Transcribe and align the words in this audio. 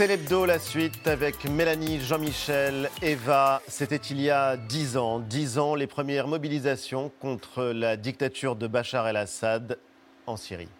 C'est 0.00 0.06
l'hebdo, 0.06 0.46
la 0.46 0.58
suite 0.58 1.06
avec 1.06 1.44
Mélanie, 1.44 2.00
Jean-Michel, 2.00 2.88
Eva. 3.02 3.60
C'était 3.68 3.96
il 3.96 4.18
y 4.22 4.30
a 4.30 4.56
dix 4.56 4.96
ans. 4.96 5.18
Dix 5.18 5.58
ans, 5.58 5.74
les 5.74 5.86
premières 5.86 6.26
mobilisations 6.26 7.12
contre 7.20 7.64
la 7.64 7.98
dictature 7.98 8.56
de 8.56 8.66
Bachar 8.66 9.06
el-Assad 9.08 9.78
en 10.26 10.38
Syrie. 10.38 10.70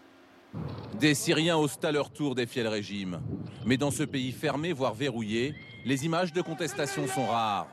Des 0.95 1.15
Syriens 1.15 1.59
osent 1.59 1.79
à 1.83 1.93
leur 1.93 2.09
tour 2.09 2.35
défier 2.35 2.63
le 2.63 2.71
régime. 2.71 3.21
Mais 3.67 3.77
dans 3.77 3.91
ce 3.91 4.05
pays 4.05 4.33
fermé, 4.33 4.73
voire 4.73 4.95
verrouillé, 4.95 5.55
les 5.85 6.07
images 6.07 6.33
de 6.33 6.41
contestation 6.41 7.07
sont 7.07 7.27
rares. 7.27 7.67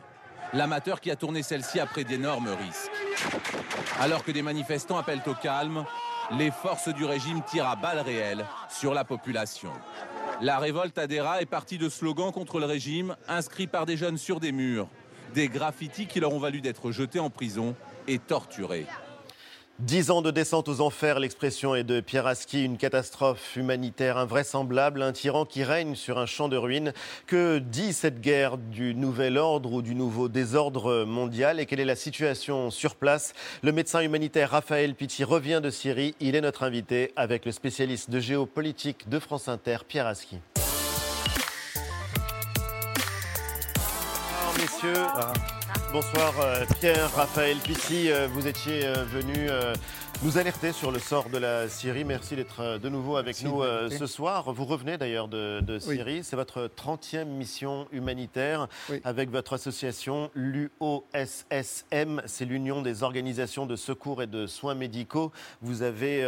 L'amateur 0.51 0.99
qui 0.99 1.11
a 1.11 1.15
tourné 1.15 1.43
celle-ci 1.43 1.79
a 1.79 1.85
pris 1.85 2.03
d'énormes 2.03 2.49
risques. 2.49 2.91
Alors 4.01 4.25
que 4.25 4.33
des 4.33 4.41
manifestants 4.41 4.97
appellent 4.97 5.23
au 5.25 5.33
calme, 5.33 5.85
les 6.37 6.51
forces 6.51 6.89
du 6.89 7.05
régime 7.05 7.41
tirent 7.49 7.69
à 7.69 7.77
balles 7.77 8.01
réelles 8.01 8.45
sur 8.69 8.93
la 8.93 9.05
population. 9.05 9.71
La 10.39 10.59
révolte 10.59 10.99
Adera 10.99 11.41
est 11.41 11.47
partie 11.47 11.79
de 11.79 11.89
slogans 11.89 12.31
contre 12.31 12.59
le 12.59 12.65
régime 12.65 13.15
inscrits 13.27 13.65
par 13.65 13.87
des 13.87 13.97
jeunes 13.97 14.17
sur 14.17 14.39
des 14.39 14.51
murs, 14.51 14.87
des 15.33 15.47
graffitis 15.47 16.05
qui 16.05 16.19
leur 16.19 16.31
ont 16.31 16.39
valu 16.39 16.61
d'être 16.61 16.91
jetés 16.91 17.19
en 17.19 17.31
prison 17.31 17.75
et 18.07 18.19
torturés. 18.19 18.85
Dix 19.79 20.09
ans 20.09 20.23
de 20.23 20.31
descente 20.31 20.69
aux 20.69 20.81
enfers, 20.81 21.19
l'expression 21.19 21.75
est 21.75 21.83
de 21.83 21.99
Pierre 21.99 22.25
Aski, 22.25 22.65
une 22.65 22.77
catastrophe 22.77 23.55
humanitaire 23.55 24.17
invraisemblable, 24.17 25.03
un 25.03 25.11
tyran 25.11 25.45
qui 25.45 25.63
règne 25.63 25.93
sur 25.93 26.17
un 26.17 26.25
champ 26.25 26.49
de 26.49 26.57
ruines. 26.57 26.93
Que 27.27 27.59
dit 27.59 27.93
cette 27.93 28.19
guerre 28.19 28.57
du 28.57 28.95
nouvel 28.95 29.37
ordre 29.37 29.71
ou 29.71 29.83
du 29.83 29.93
nouveau 29.93 30.29
désordre 30.29 31.05
mondial? 31.05 31.59
Et 31.59 31.67
quelle 31.67 31.79
est 31.79 31.85
la 31.85 31.95
situation 31.95 32.71
sur 32.71 32.95
place? 32.95 33.33
Le 33.61 33.71
médecin 33.71 34.01
humanitaire 34.01 34.49
Raphaël 34.49 34.95
Pitti 34.95 35.23
revient 35.23 35.61
de 35.61 35.69
Syrie. 35.69 36.15
Il 36.19 36.35
est 36.35 36.41
notre 36.41 36.63
invité 36.63 37.13
avec 37.15 37.45
le 37.45 37.51
spécialiste 37.51 38.09
de 38.09 38.19
géopolitique 38.19 39.07
de 39.09 39.19
France 39.19 39.47
Inter, 39.47 39.77
Pierre 39.87 40.07
Aski. 40.07 40.39
Alors, 44.41 44.55
messieurs. 44.57 45.56
Bonsoir 45.91 46.33
euh, 46.41 46.65
Pierre, 46.79 47.11
Raphaël 47.13 47.57
Pitti, 47.57 48.11
euh, 48.11 48.27
vous 48.31 48.47
étiez 48.47 48.85
euh, 48.85 49.03
venu 49.03 49.49
nous 50.23 50.37
alerter 50.37 50.71
sur 50.71 50.91
le 50.91 50.99
sort 50.99 51.29
de 51.29 51.37
la 51.37 51.67
Syrie. 51.67 52.03
Merci 52.03 52.35
d'être 52.35 52.77
de 52.77 52.89
nouveau 52.89 53.17
avec 53.17 53.43
nous 53.43 53.61
ce 53.89 54.07
soir. 54.07 54.51
Vous 54.51 54.65
revenez 54.65 54.97
d'ailleurs 54.97 55.27
de, 55.27 55.79
Syrie. 55.79 56.23
C'est 56.23 56.35
votre 56.35 56.69
30e 56.75 57.25
mission 57.25 57.87
humanitaire 57.91 58.67
avec 59.03 59.29
votre 59.29 59.53
association, 59.53 60.31
l'UOSSM. 60.33 62.21
C'est 62.25 62.45
l'Union 62.45 62.81
des 62.81 63.03
organisations 63.03 63.65
de 63.67 63.75
secours 63.75 64.23
et 64.23 64.27
de 64.27 64.47
soins 64.47 64.75
médicaux. 64.75 65.31
Vous 65.61 65.83
avez 65.83 66.25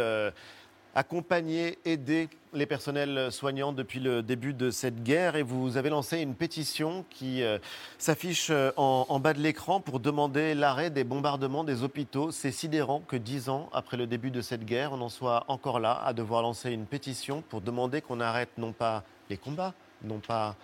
accompagner, 0.94 1.78
aider 1.84 2.28
les 2.52 2.66
personnels 2.66 3.30
soignants 3.30 3.72
depuis 3.72 4.00
le 4.00 4.22
début 4.22 4.54
de 4.54 4.70
cette 4.70 5.02
guerre 5.02 5.36
et 5.36 5.42
vous 5.42 5.76
avez 5.76 5.90
lancé 5.90 6.18
une 6.18 6.34
pétition 6.34 7.04
qui 7.10 7.42
euh, 7.42 7.58
s'affiche 7.98 8.48
euh, 8.50 8.72
en, 8.76 9.20
bas 9.20 9.32
de 9.32 9.38
l'écran 9.38 9.80
pour 9.80 10.00
demander 10.00 10.54
l'arrêt 10.54 10.90
des 10.90 11.04
bombardements 11.04 11.62
des 11.62 11.84
hôpitaux. 11.84 12.32
C'est 12.32 12.50
sidérant 12.50 13.00
que 13.06 13.16
dix 13.16 13.48
ans 13.48 13.68
après 13.72 13.96
le 13.96 14.06
début 14.06 14.30
de 14.30 14.40
cette 14.40 14.64
guerre, 14.64 14.92
on 14.92 15.00
en 15.00 15.08
soit 15.08 15.44
encore 15.46 15.78
là 15.78 16.00
à 16.04 16.12
devoir 16.12 16.42
lancer 16.42 16.72
une 16.72 16.86
pétition 16.86 17.42
pour 17.48 17.60
demander 17.60 18.00
qu'on 18.00 18.20
arrête 18.20 18.50
non 18.58 18.72
pas 18.72 19.04
les 19.28 19.36
combats, 19.36 19.74
non 20.02 20.18
pas 20.18 20.56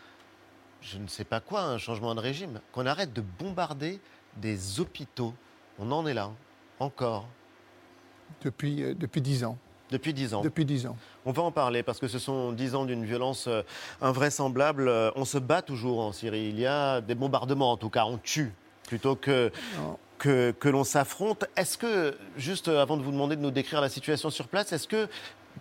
je 0.81 0.99
ne 0.99 1.09
sais 1.09 1.25
pas 1.25 1.41
quoi, 1.41 1.63
un 1.63 1.79
changement 1.79 2.15
de 2.15 2.21
régime, 2.21 2.61
qu'on 2.73 2.87
arrête 2.87 3.13
de 3.13 3.23
bombarder 3.39 4.01
des 4.37 4.81
hôpitaux. 4.81 5.35
On 5.79 5.91
en 5.91 6.07
est 6.07 6.15
là, 6.15 6.31
encore. 6.79 7.27
Depuis, 8.43 8.83
euh, 8.83 8.95
depuis 8.95 9.21
dix 9.21 9.45
ans. 9.45 9.57
Depuis 9.91 10.13
dix 10.13 10.35
ans. 10.35 10.43
Depuis 10.43 10.65
dix 10.65 10.87
ans. 10.87 10.97
On 11.25 11.33
va 11.33 11.43
en 11.43 11.53
parler 11.53 11.83
parce 11.83 11.99
que 11.99 12.09
ce 12.09 12.19
sont 12.19 12.53
dix 12.53 12.75
ans 12.75 12.85
d'une 12.85 13.05
violence 13.05 13.47
euh, 13.47 13.63
invraisemblable. 14.01 14.89
Euh, 14.89 15.11
on 15.15 15.25
se 15.25 15.39
bat 15.39 15.63
toujours 15.63 16.01
en 16.01 16.13
Syrie. 16.13 16.49
Il 16.49 16.59
y 16.59 16.67
a 16.67 17.01
des 17.01 17.15
bombardements, 17.15 17.73
en 17.73 17.77
tout 17.77 17.91
cas, 17.91 18.05
on 18.05 18.19
tue 18.19 18.53
plutôt 18.89 19.17
que, 19.17 19.53
que, 20.19 20.53
que 20.53 20.69
l'on 20.69 20.85
s'affronte. 20.85 21.45
Est-ce 21.57 21.79
que, 21.79 22.17
juste 22.37 22.69
avant 22.69 22.97
de 22.97 23.03
vous 23.03 23.13
demander 23.13 23.37
de 23.37 23.43
nous 23.43 23.51
décrire 23.51 23.81
la 23.81 23.89
situation 23.89 24.31
sur 24.31 24.49
place, 24.49 24.73
est-ce 24.73 24.89
que, 24.89 25.09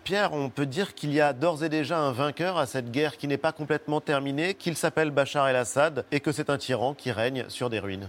Pierre, 0.04 0.32
on 0.32 0.50
peut 0.50 0.66
dire 0.66 0.94
qu'il 0.94 1.12
y 1.12 1.20
a 1.20 1.32
d'ores 1.32 1.64
et 1.64 1.68
déjà 1.68 1.98
un 1.98 2.12
vainqueur 2.12 2.58
à 2.58 2.66
cette 2.66 2.90
guerre 2.90 3.16
qui 3.16 3.26
n'est 3.28 3.38
pas 3.38 3.52
complètement 3.52 4.00
terminée, 4.00 4.54
qu'il 4.54 4.76
s'appelle 4.76 5.10
Bachar 5.10 5.48
el-Assad 5.48 6.04
et 6.12 6.20
que 6.20 6.32
c'est 6.32 6.50
un 6.50 6.58
tyran 6.58 6.94
qui 6.94 7.10
règne 7.10 7.46
sur 7.48 7.70
des 7.70 7.78
ruines? 7.78 8.08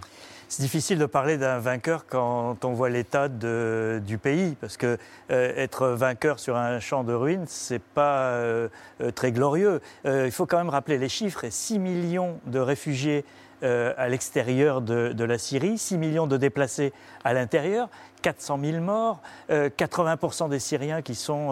C'est 0.50 0.62
difficile 0.62 0.98
de 0.98 1.06
parler 1.06 1.38
d'un 1.38 1.60
vainqueur 1.60 2.06
quand 2.08 2.64
on 2.64 2.74
voit 2.74 2.90
l'état 2.90 3.28
du 3.28 4.18
pays, 4.18 4.56
parce 4.62 4.78
que 4.78 4.98
euh, 5.32 5.54
être 5.56 5.88
vainqueur 5.88 6.40
sur 6.40 6.56
un 6.56 6.80
champ 6.80 7.04
de 7.04 7.14
ruines, 7.14 7.46
c'est 7.48 7.82
pas 7.82 8.30
euh, 8.30 8.70
euh, 9.02 9.12
très 9.12 9.32
glorieux. 9.32 9.82
il 10.06 10.32
faut 10.32 10.46
quand 10.46 10.58
même 10.58 10.70
rappeler 10.70 10.98
les 10.98 11.10
chiffres 11.10 11.46
6 11.50 11.80
millions 11.80 12.40
de 12.46 12.60
réfugiés 12.60 13.26
à 13.64 14.08
l'extérieur 14.08 14.82
de, 14.82 15.24
la 15.24 15.40
Syrie, 15.40 15.80
6 15.80 15.98
millions 15.98 16.28
de 16.28 16.38
déplacés 16.38 16.94
à 17.24 17.34
l'intérieur, 17.34 17.90
400 18.22 18.60
000 18.64 18.84
morts, 18.84 19.20
80% 19.50 20.48
des 20.50 20.60
Syriens 20.60 21.02
qui 21.02 21.16
sont 21.16 21.48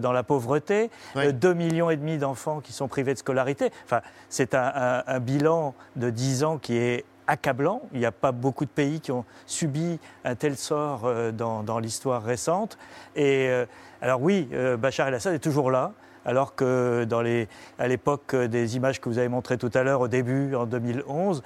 dans 0.00 0.12
la 0.12 0.22
pauvreté, 0.22 0.88
2 1.16 1.54
millions 1.54 1.90
et 1.90 1.96
demi 1.96 2.16
d'enfants 2.16 2.60
qui 2.60 2.72
sont 2.72 2.86
privés 2.86 3.12
de 3.12 3.18
scolarité. 3.18 3.72
Enfin, 3.84 4.02
c'est 4.28 4.54
un, 4.54 5.02
un 5.04 5.18
bilan 5.18 5.74
de 5.96 6.10
10 6.10 6.44
ans 6.44 6.58
qui 6.58 6.76
est 6.76 7.04
accablant. 7.28 7.82
Il 7.92 8.00
n'y 8.00 8.06
a 8.06 8.12
pas 8.12 8.32
beaucoup 8.32 8.64
de 8.64 8.70
pays 8.70 9.00
qui 9.00 9.12
ont 9.12 9.24
subi 9.46 10.00
un 10.24 10.34
tel 10.34 10.56
sort 10.56 11.02
euh, 11.04 11.30
dans, 11.30 11.78
l'histoire 11.78 12.24
récente. 12.24 12.76
Et 13.14 13.48
euh, 13.48 13.66
alors 14.02 14.20
oui, 14.20 14.48
euh, 14.52 14.76
Bachar 14.76 15.06
el-Assad 15.06 15.34
est 15.34 15.38
toujours 15.38 15.70
là. 15.70 15.92
Alors 16.24 16.54
que 16.54 17.04
dans 17.04 17.22
les, 17.22 17.48
à 17.78 17.86
l'époque 17.86 18.34
des 18.34 18.76
images 18.76 19.00
que 19.00 19.08
vous 19.08 19.18
avez 19.18 19.28
montrées 19.28 19.56
tout 19.56 19.70
à 19.72 19.82
l'heure, 19.82 20.00
au 20.00 20.08
début, 20.08 20.54
en 20.54 20.66
2011, 20.66 21.42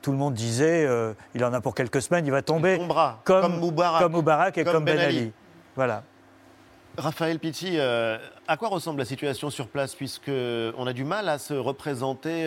tout 0.00 0.12
le 0.12 0.16
monde 0.16 0.32
disait 0.32 0.88
il 1.34 1.44
en 1.44 1.52
a 1.52 1.60
pour 1.60 1.74
quelques 1.74 2.00
semaines, 2.00 2.24
il 2.24 2.30
va 2.30 2.40
tomber. 2.40 2.78
comme, 2.78 2.88
comme, 3.24 3.58
Moubarak, 3.58 4.56
et 4.56 4.64
comme, 4.64 4.84
Ben, 4.84 4.96
ben 4.96 5.06
Ali. 5.06 5.32
Voilà. 5.76 6.02
Raphaël 6.96 7.38
Pitti, 7.38 7.78
à 7.78 8.56
quoi 8.56 8.68
ressemble 8.68 9.00
la 9.00 9.04
situation 9.04 9.50
sur 9.50 9.68
place 9.68 9.94
Puisqu'on 9.94 10.86
a 10.86 10.92
du 10.94 11.04
mal 11.04 11.28
à 11.28 11.36
se 11.36 11.52
représenter 11.52 12.46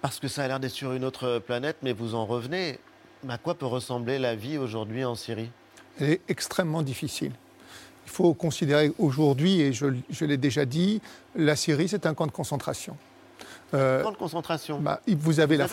parce 0.00 0.20
que 0.20 0.28
ça 0.28 0.44
a 0.44 0.48
l'air 0.48 0.60
d'être 0.60 0.72
sur 0.72 0.92
une 0.92 1.04
autre 1.04 1.38
planète, 1.38 1.76
mais 1.82 1.92
vous 1.92 2.14
en 2.14 2.26
revenez. 2.26 2.78
À 3.28 3.38
quoi 3.38 3.54
peut 3.54 3.66
ressembler 3.66 4.18
la 4.18 4.36
vie 4.36 4.58
aujourd'hui 4.58 5.04
en 5.04 5.14
Syrie? 5.14 5.50
Elle 6.00 6.10
est 6.10 6.20
extrêmement 6.28 6.82
difficile. 6.82 7.32
Il 8.06 8.10
faut 8.10 8.32
considérer 8.32 8.92
aujourd'hui, 8.98 9.60
et 9.60 9.72
je, 9.72 10.24
l'ai 10.24 10.36
déjà 10.36 10.64
dit, 10.64 11.02
la 11.34 11.56
Syrie, 11.56 11.88
c'est 11.88 12.06
un 12.06 12.14
camp 12.14 12.26
de 12.26 12.32
concentration. 12.32 12.96
Euh, 13.74 14.02
camp 14.02 14.12
de 14.12 14.16
concentration. 14.16 14.80
Bah, 14.80 15.00
vous 15.06 15.40
avez, 15.40 15.56
la, 15.56 15.66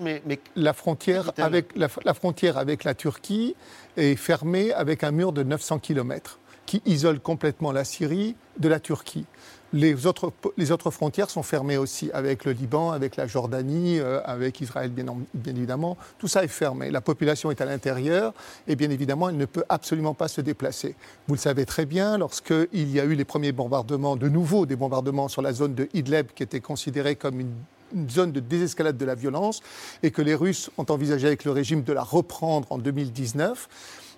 mais, 0.00 0.22
la, 0.54 0.72
frontière 0.72 1.32
avec, 1.38 1.74
la, 1.74 1.88
la, 2.04 2.14
frontière 2.14 2.56
avec 2.56 2.84
la 2.84 2.94
Turquie 2.94 3.56
est 3.96 4.14
fermée 4.14 4.72
avec 4.72 5.02
un 5.02 5.10
mur 5.10 5.32
de 5.32 5.42
900 5.42 5.80
km 5.80 6.38
qui 6.66 6.82
isole 6.84 7.20
complètement 7.20 7.72
la 7.72 7.84
Syrie 7.84 8.36
de 8.58 8.68
la 8.68 8.80
Turquie. 8.80 9.24
Les 9.72 10.06
autres, 10.06 10.32
les 10.56 10.70
autres 10.70 10.90
frontières 10.90 11.28
sont 11.28 11.42
fermées 11.42 11.76
aussi, 11.76 12.10
avec 12.12 12.44
le 12.44 12.52
Liban, 12.52 12.92
avec 12.92 13.16
la 13.16 13.26
Jordanie, 13.26 13.98
euh, 13.98 14.20
avec 14.24 14.60
Israël, 14.60 14.90
bien, 14.90 15.06
évidemment. 15.46 15.96
Tout 16.18 16.28
ça 16.28 16.44
est 16.44 16.48
fermé. 16.48 16.90
La 16.90 17.00
population 17.00 17.50
est 17.50 17.60
à 17.60 17.64
l'intérieur 17.64 18.32
et 18.68 18.76
bien 18.76 18.90
évidemment, 18.90 19.28
elle 19.28 19.36
ne 19.36 19.44
peut 19.44 19.64
absolument 19.68 20.14
pas 20.14 20.28
se 20.28 20.40
déplacer. 20.40 20.94
Vous 21.26 21.34
le 21.34 21.40
savez 21.40 21.66
très 21.66 21.84
bien, 21.84 22.16
lorsqu'il 22.16 22.90
y 22.90 23.00
a 23.00 23.04
eu 23.04 23.14
les 23.14 23.24
premiers 23.24 23.52
bombardements, 23.52 24.16
de 24.16 24.28
nouveau 24.28 24.66
des 24.66 24.76
bombardements 24.76 25.28
sur 25.28 25.42
la 25.42 25.52
zone 25.52 25.74
de 25.74 25.88
Idlib, 25.94 26.28
qui 26.34 26.42
était 26.42 26.60
considérée 26.60 27.16
comme 27.16 27.40
une 27.40 27.54
une 27.94 28.10
zone 28.10 28.32
de 28.32 28.40
désescalade 28.40 28.96
de 28.96 29.04
la 29.04 29.14
violence 29.14 29.60
et 30.02 30.10
que 30.10 30.20
les 30.20 30.34
Russes 30.34 30.70
ont 30.76 30.86
envisagé 30.88 31.28
avec 31.28 31.44
le 31.44 31.52
régime 31.52 31.82
de 31.82 31.92
la 31.92 32.02
reprendre 32.02 32.66
en 32.70 32.78
2019 32.78 33.68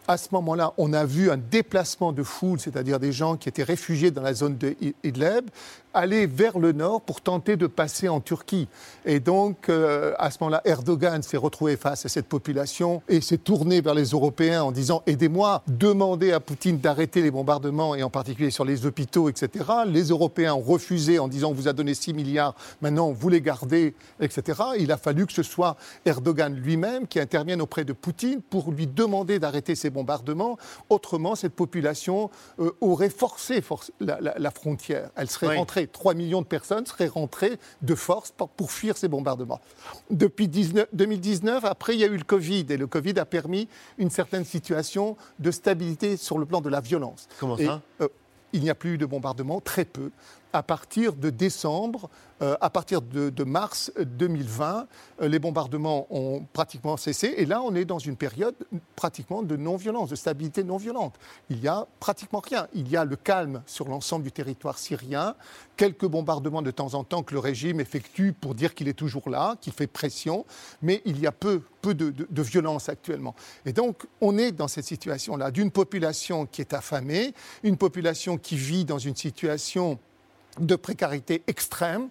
à 0.08 0.16
ce 0.16 0.28
moment-là, 0.32 0.72
on 0.78 0.94
a 0.94 1.04
vu 1.04 1.30
un 1.30 1.36
déplacement 1.36 2.12
de 2.12 2.22
foule, 2.22 2.58
c'est-à-dire 2.58 2.98
des 2.98 3.12
gens 3.12 3.36
qui 3.36 3.50
étaient 3.50 3.62
réfugiés 3.62 4.10
dans 4.10 4.22
la 4.22 4.32
zone 4.32 4.56
de 4.56 4.74
Idlib, 5.04 5.50
aller 5.92 6.26
vers 6.26 6.58
le 6.58 6.72
nord 6.72 7.02
pour 7.02 7.20
tenter 7.20 7.56
de 7.56 7.66
passer 7.66 8.08
en 8.08 8.20
Turquie. 8.20 8.68
Et 9.04 9.20
donc, 9.20 9.68
euh, 9.68 10.14
à 10.18 10.30
ce 10.30 10.38
moment-là, 10.40 10.62
Erdogan 10.64 11.22
s'est 11.22 11.36
retrouvé 11.36 11.76
face 11.76 12.06
à 12.06 12.08
cette 12.08 12.26
population 12.26 13.02
et 13.08 13.20
s'est 13.20 13.38
tourné 13.38 13.80
vers 13.80 13.94
les 13.94 14.04
Européens 14.10 14.62
en 14.62 14.72
disant 14.72 15.02
Aidez-moi, 15.06 15.62
demandez 15.66 16.32
à 16.32 16.40
Poutine 16.40 16.78
d'arrêter 16.78 17.20
les 17.20 17.30
bombardements 17.30 17.94
et 17.94 18.02
en 18.02 18.10
particulier 18.10 18.50
sur 18.50 18.64
les 18.64 18.86
hôpitaux, 18.86 19.28
etc. 19.28 19.64
Les 19.86 20.04
Européens 20.04 20.54
ont 20.54 20.60
refusé 20.60 21.18
en 21.18 21.28
disant 21.28 21.50
On 21.50 21.54
vous 21.54 21.68
a 21.68 21.72
donné 21.72 21.94
6 21.94 22.14
milliards, 22.14 22.54
maintenant 22.80 23.12
vous 23.12 23.28
les 23.28 23.40
gardez, 23.40 23.94
etc. 24.20 24.62
Il 24.78 24.90
a 24.92 24.96
fallu 24.96 25.26
que 25.26 25.32
ce 25.32 25.42
soit 25.42 25.76
Erdogan 26.06 26.54
lui-même 26.54 27.06
qui 27.06 27.20
intervienne 27.20 27.60
auprès 27.60 27.84
de 27.84 27.92
Poutine 27.92 28.40
pour 28.40 28.70
lui 28.70 28.86
demander 28.86 29.38
d'arrêter 29.38 29.74
ces 29.74 29.90
bombardements. 29.90 29.97
Autrement, 30.88 31.34
cette 31.34 31.54
population 31.54 32.30
euh, 32.58 32.72
aurait 32.80 33.10
forcé 33.10 33.62
la, 34.00 34.50
frontière. 34.50 35.10
Elle 35.16 35.30
serait 35.30 35.56
rentrée 35.56 35.86
3 35.86 36.14
millions 36.14 36.42
de 36.42 36.46
personnes 36.46 36.86
seraient 36.86 37.08
rentrées 37.08 37.58
de 37.82 37.94
force 37.94 38.32
pour, 38.32 38.70
fuir 38.70 38.96
ces 38.96 39.08
bombardements. 39.08 39.60
Depuis 40.10 40.48
2019, 40.48 41.64
après, 41.64 41.94
il 41.94 42.00
y 42.00 42.04
a 42.04 42.08
eu 42.08 42.16
le 42.16 42.24
Covid, 42.24 42.66
et 42.68 42.76
le 42.76 42.86
Covid 42.86 43.18
a 43.18 43.24
permis 43.24 43.68
une 43.98 44.10
certaine 44.10 44.44
situation 44.44 45.16
de 45.38 45.50
stabilité 45.50 46.16
sur 46.16 46.38
le 46.38 46.46
plan 46.46 46.60
de 46.60 46.68
la 46.68 46.80
violence. 46.80 47.28
Comment 47.38 47.56
ça? 47.56 47.82
Euh, 48.00 48.08
il 48.52 48.62
n'y 48.62 48.70
a 48.70 48.74
plus 48.74 48.94
eu 48.94 48.98
de 48.98 49.06
bombardements, 49.06 49.60
très 49.60 49.84
peu. 49.84 50.10
À 50.52 50.62
partir 50.62 51.14
de 51.14 51.30
décembre, 51.30 52.08
euh, 52.40 52.56
à 52.60 52.70
partir 52.70 53.02
de, 53.02 53.44
mars 53.44 53.90
2020, 53.98 54.86
euh, 55.20 55.28
les 55.28 55.38
bombardements 55.40 56.06
ont 56.10 56.46
pratiquement 56.52 56.96
cessé. 56.96 57.34
Et 57.36 57.46
là, 57.46 57.62
on 57.62 57.74
est 57.74 57.84
dans 57.84 57.98
une 57.98 58.16
période 58.16 58.54
pratiquement 58.94 59.42
de 59.42 59.56
non-violence, 59.56 60.10
de 60.10 60.16
stabilité 60.16 60.62
non-violente. 60.62 61.14
Il 61.50 61.58
n'y 61.60 61.68
a 61.68 61.86
pratiquement 61.98 62.40
rien. 62.40 62.68
Il 62.74 62.88
y 62.88 62.96
a 62.96 63.04
le 63.04 63.16
calme 63.16 63.62
sur 63.66 63.88
l'ensemble 63.88 64.24
du 64.24 64.30
territoire 64.30 64.78
syrien, 64.78 65.34
quelques 65.76 66.06
bombardements 66.06 66.62
de 66.62 66.70
temps 66.70 66.94
en 66.94 67.02
temps 67.02 67.24
que 67.24 67.34
le 67.34 67.40
régime 67.40 67.80
effectue 67.80 68.32
pour 68.32 68.54
dire 68.54 68.74
qu'il 68.74 68.86
est 68.86 68.92
toujours 68.92 69.28
là, 69.28 69.56
qu'il 69.60 69.72
fait 69.72 69.88
pression, 69.88 70.46
mais 70.80 71.02
il 71.04 71.18
y 71.18 71.26
a 71.26 71.32
peu, 71.32 71.62
peu 71.82 71.94
de, 71.94 72.10
de 72.10 72.42
violence 72.42 72.88
actuellement. 72.88 73.34
Et 73.66 73.72
donc, 73.72 74.06
on 74.20 74.38
est 74.38 74.52
dans 74.52 74.68
cette 74.68 74.84
situation-là, 74.84 75.50
d'une 75.50 75.72
population 75.72 76.46
qui 76.46 76.60
est 76.60 76.72
affamée, 76.72 77.34
une 77.64 77.76
population 77.76 78.38
qui 78.38 78.56
vit 78.56 78.84
dans 78.84 78.98
une 78.98 79.16
situation 79.16 79.98
de 80.60 80.76
précarité 80.76 81.42
extrême. 81.46 82.08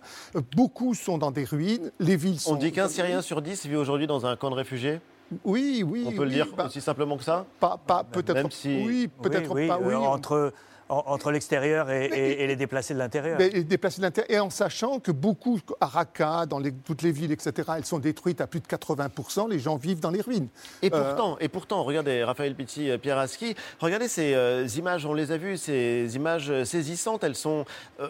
Beaucoup 0.56 0.94
sont 0.94 1.18
dans 1.18 1.32
des 1.32 1.44
ruines. 1.44 1.92
Les 2.00 2.16
villes 2.16 2.40
sont. 2.40 2.54
On 2.54 2.56
dit 2.56 2.72
qu'un 2.72 2.88
Syrien 2.88 3.22
sur 3.22 3.42
dix 3.42 3.66
vit 3.66 3.76
aujourd'hui 3.76 4.08
dans 4.08 4.26
un 4.26 4.36
camp 4.36 4.50
de 4.50 4.56
réfugiés 4.56 5.00
oui, 5.44 5.84
oui. 5.86 6.06
On 6.08 6.12
peut 6.14 6.24
le 6.24 6.32
dire 6.32 6.48
bah, 6.56 6.68
aussi 6.68 6.80
simplement 6.80 7.18
que 7.18 7.24
ça 7.24 7.46
Pas, 7.60 7.78
pas 7.86 8.04
peut-être. 8.04 8.52
Si... 8.52 8.84
Oui, 8.86 9.10
peut-être 9.22 9.54
pas. 9.68 9.78
Oui. 9.78 9.94
Entre 9.94 10.54
entre 10.90 11.32
l'extérieur 11.32 11.90
et, 11.90 12.48
les 12.48 12.56
déplacés 12.56 12.94
de 12.94 13.00
l'intérieur. 13.00 13.40
Les 13.40 13.64
déplacés 13.64 13.98
de 13.98 14.06
l'intérieur, 14.06 14.32
et 14.32 14.40
en 14.40 14.50
sachant 14.50 15.00
que 15.00 15.12
beaucoup, 15.12 15.60
à 15.82 15.88
Raqqa, 15.88 16.46
dans 16.46 16.62
toutes 16.86 17.02
les 17.02 17.12
villes, 17.12 17.32
etc., 17.32 17.72
elles 17.78 17.86
sont 17.86 18.00
détruites 18.00 18.42
à 18.42 18.48
plus 18.48 18.60
de 18.60 18.68
80%, 18.68 19.50
les 19.50 19.60
gens 19.60 19.76
vivent 19.76 20.00
dans 20.00 20.12
les 20.12 20.22
ruines. 20.22 20.48
Et 20.82 20.90
euh, 20.94 21.04
pourtant, 21.04 21.38
et 21.40 21.50
pourtant 21.50 21.84
regardez, 21.84 22.24
Raphaël 22.24 22.56
Pitti, 22.56 22.90
euh, 22.90 22.98
Pierre 22.98 23.18
Aski, 23.18 23.56
regardez 23.80 24.08
ces 24.08 24.34
euh, 24.34 24.68
images, 24.78 25.06
on 25.06 25.14
les 25.14 25.32
a 25.32 25.38
vues, 25.38 25.58
ces 25.58 26.16
images 26.16 26.64
saisissantes, 26.64 27.24
elles 27.24 27.36
sont, 27.36 27.66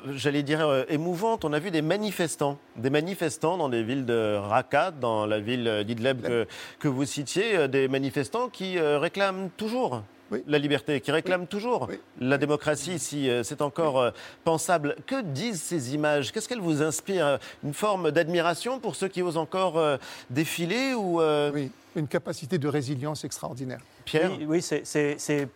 j'allais 0.10 0.44
dire, 0.44 0.86
émouvantes. 0.90 1.46
On 1.46 1.54
a 1.54 1.60
vu 1.60 1.72
des 1.72 1.82
manifestants, 1.82 2.58
des 2.76 2.90
manifestants 2.90 3.58
dans 3.58 3.70
des 3.70 3.84
villes 3.84 4.06
de 4.06 4.36
Raqqa, 4.36 4.92
dans 4.92 5.26
la 5.26 5.40
ville 5.40 5.84
d'Idleb 5.86 6.22
que, 6.22 6.48
que, 6.80 6.88
vous 6.88 7.06
citiez, 7.06 7.68
des 7.68 7.88
manifestants 7.88 8.50
qui 8.50 8.80
réclament 8.80 9.50
toujours 9.58 10.02
la 10.48 10.58
liberté, 10.58 11.02
qui 11.02 11.12
réclame 11.12 11.48
toujours 11.48 11.90
la 12.20 12.38
démocratie, 12.38 13.00
si 13.00 13.30
euh, 13.30 13.44
c'est 13.44 13.62
encore 13.62 14.00
euh, 14.00 14.12
pensable. 14.44 14.96
Que 15.06 15.22
disent 15.22 15.62
ces 15.62 15.94
images? 15.94 16.32
Qu'est-ce 16.32 16.50
qu'elles 16.50 16.60
vous 16.60 16.82
inspirent? 16.82 17.40
Une 17.64 17.74
forme 17.74 18.12
d'admiration 18.12 18.80
pour 18.80 18.96
ceux 18.96 19.08
qui 19.08 19.22
osent 19.22 19.38
encore 19.38 19.78
euh, 19.78 19.98
défiler 20.30 20.94
ou 20.94 21.22
Oui, 21.54 21.72
une 21.96 22.08
capacité 22.08 22.58
de 22.58 22.68
résilience 22.68 23.24
extraordinaire. 23.24 23.80
Pierre? 24.06 24.32
Oui, 24.48 24.62
c'est 24.62 25.48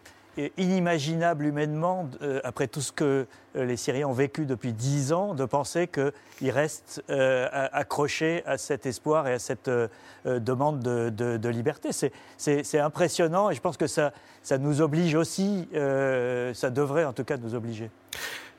inimaginable 0.58 1.46
humainement, 1.46 2.10
euh, 2.22 2.40
après 2.44 2.68
tout 2.68 2.82
ce 2.82 2.92
que 2.92 3.26
euh, 3.56 3.66
les 3.66 3.78
Syriens 3.78 4.08
ont 4.08 4.14
vécu 4.14 4.46
depuis 4.46 4.74
dix 4.74 5.12
ans, 5.12 5.34
de 5.34 5.46
penser 5.46 5.88
qu'ils 5.88 6.52
restent 6.52 7.04
euh, 7.10 7.48
accrochés 7.52 8.44
à 8.46 8.58
cet 8.58 8.86
espoir 8.86 9.28
et 9.28 9.34
à 9.34 9.40
cette 9.40 9.70
demande 10.26 10.80
de, 10.80 11.50
liberté. 11.50 11.90
C'est 12.38 12.80
impressionnant 12.80 13.50
et 13.50 13.56
je 13.56 13.62
pense 13.62 13.78
que 13.78 13.88
ça, 13.88 14.14
ça 14.42 14.58
nous 14.58 14.82
oblige 14.82 15.16
aussi, 15.16 15.68
ça 15.74 16.70
devrait 16.70 17.06
en 17.06 17.14
tout 17.14 17.24
cas 17.24 17.38
nous 17.38 17.56
obliger. 17.56 17.90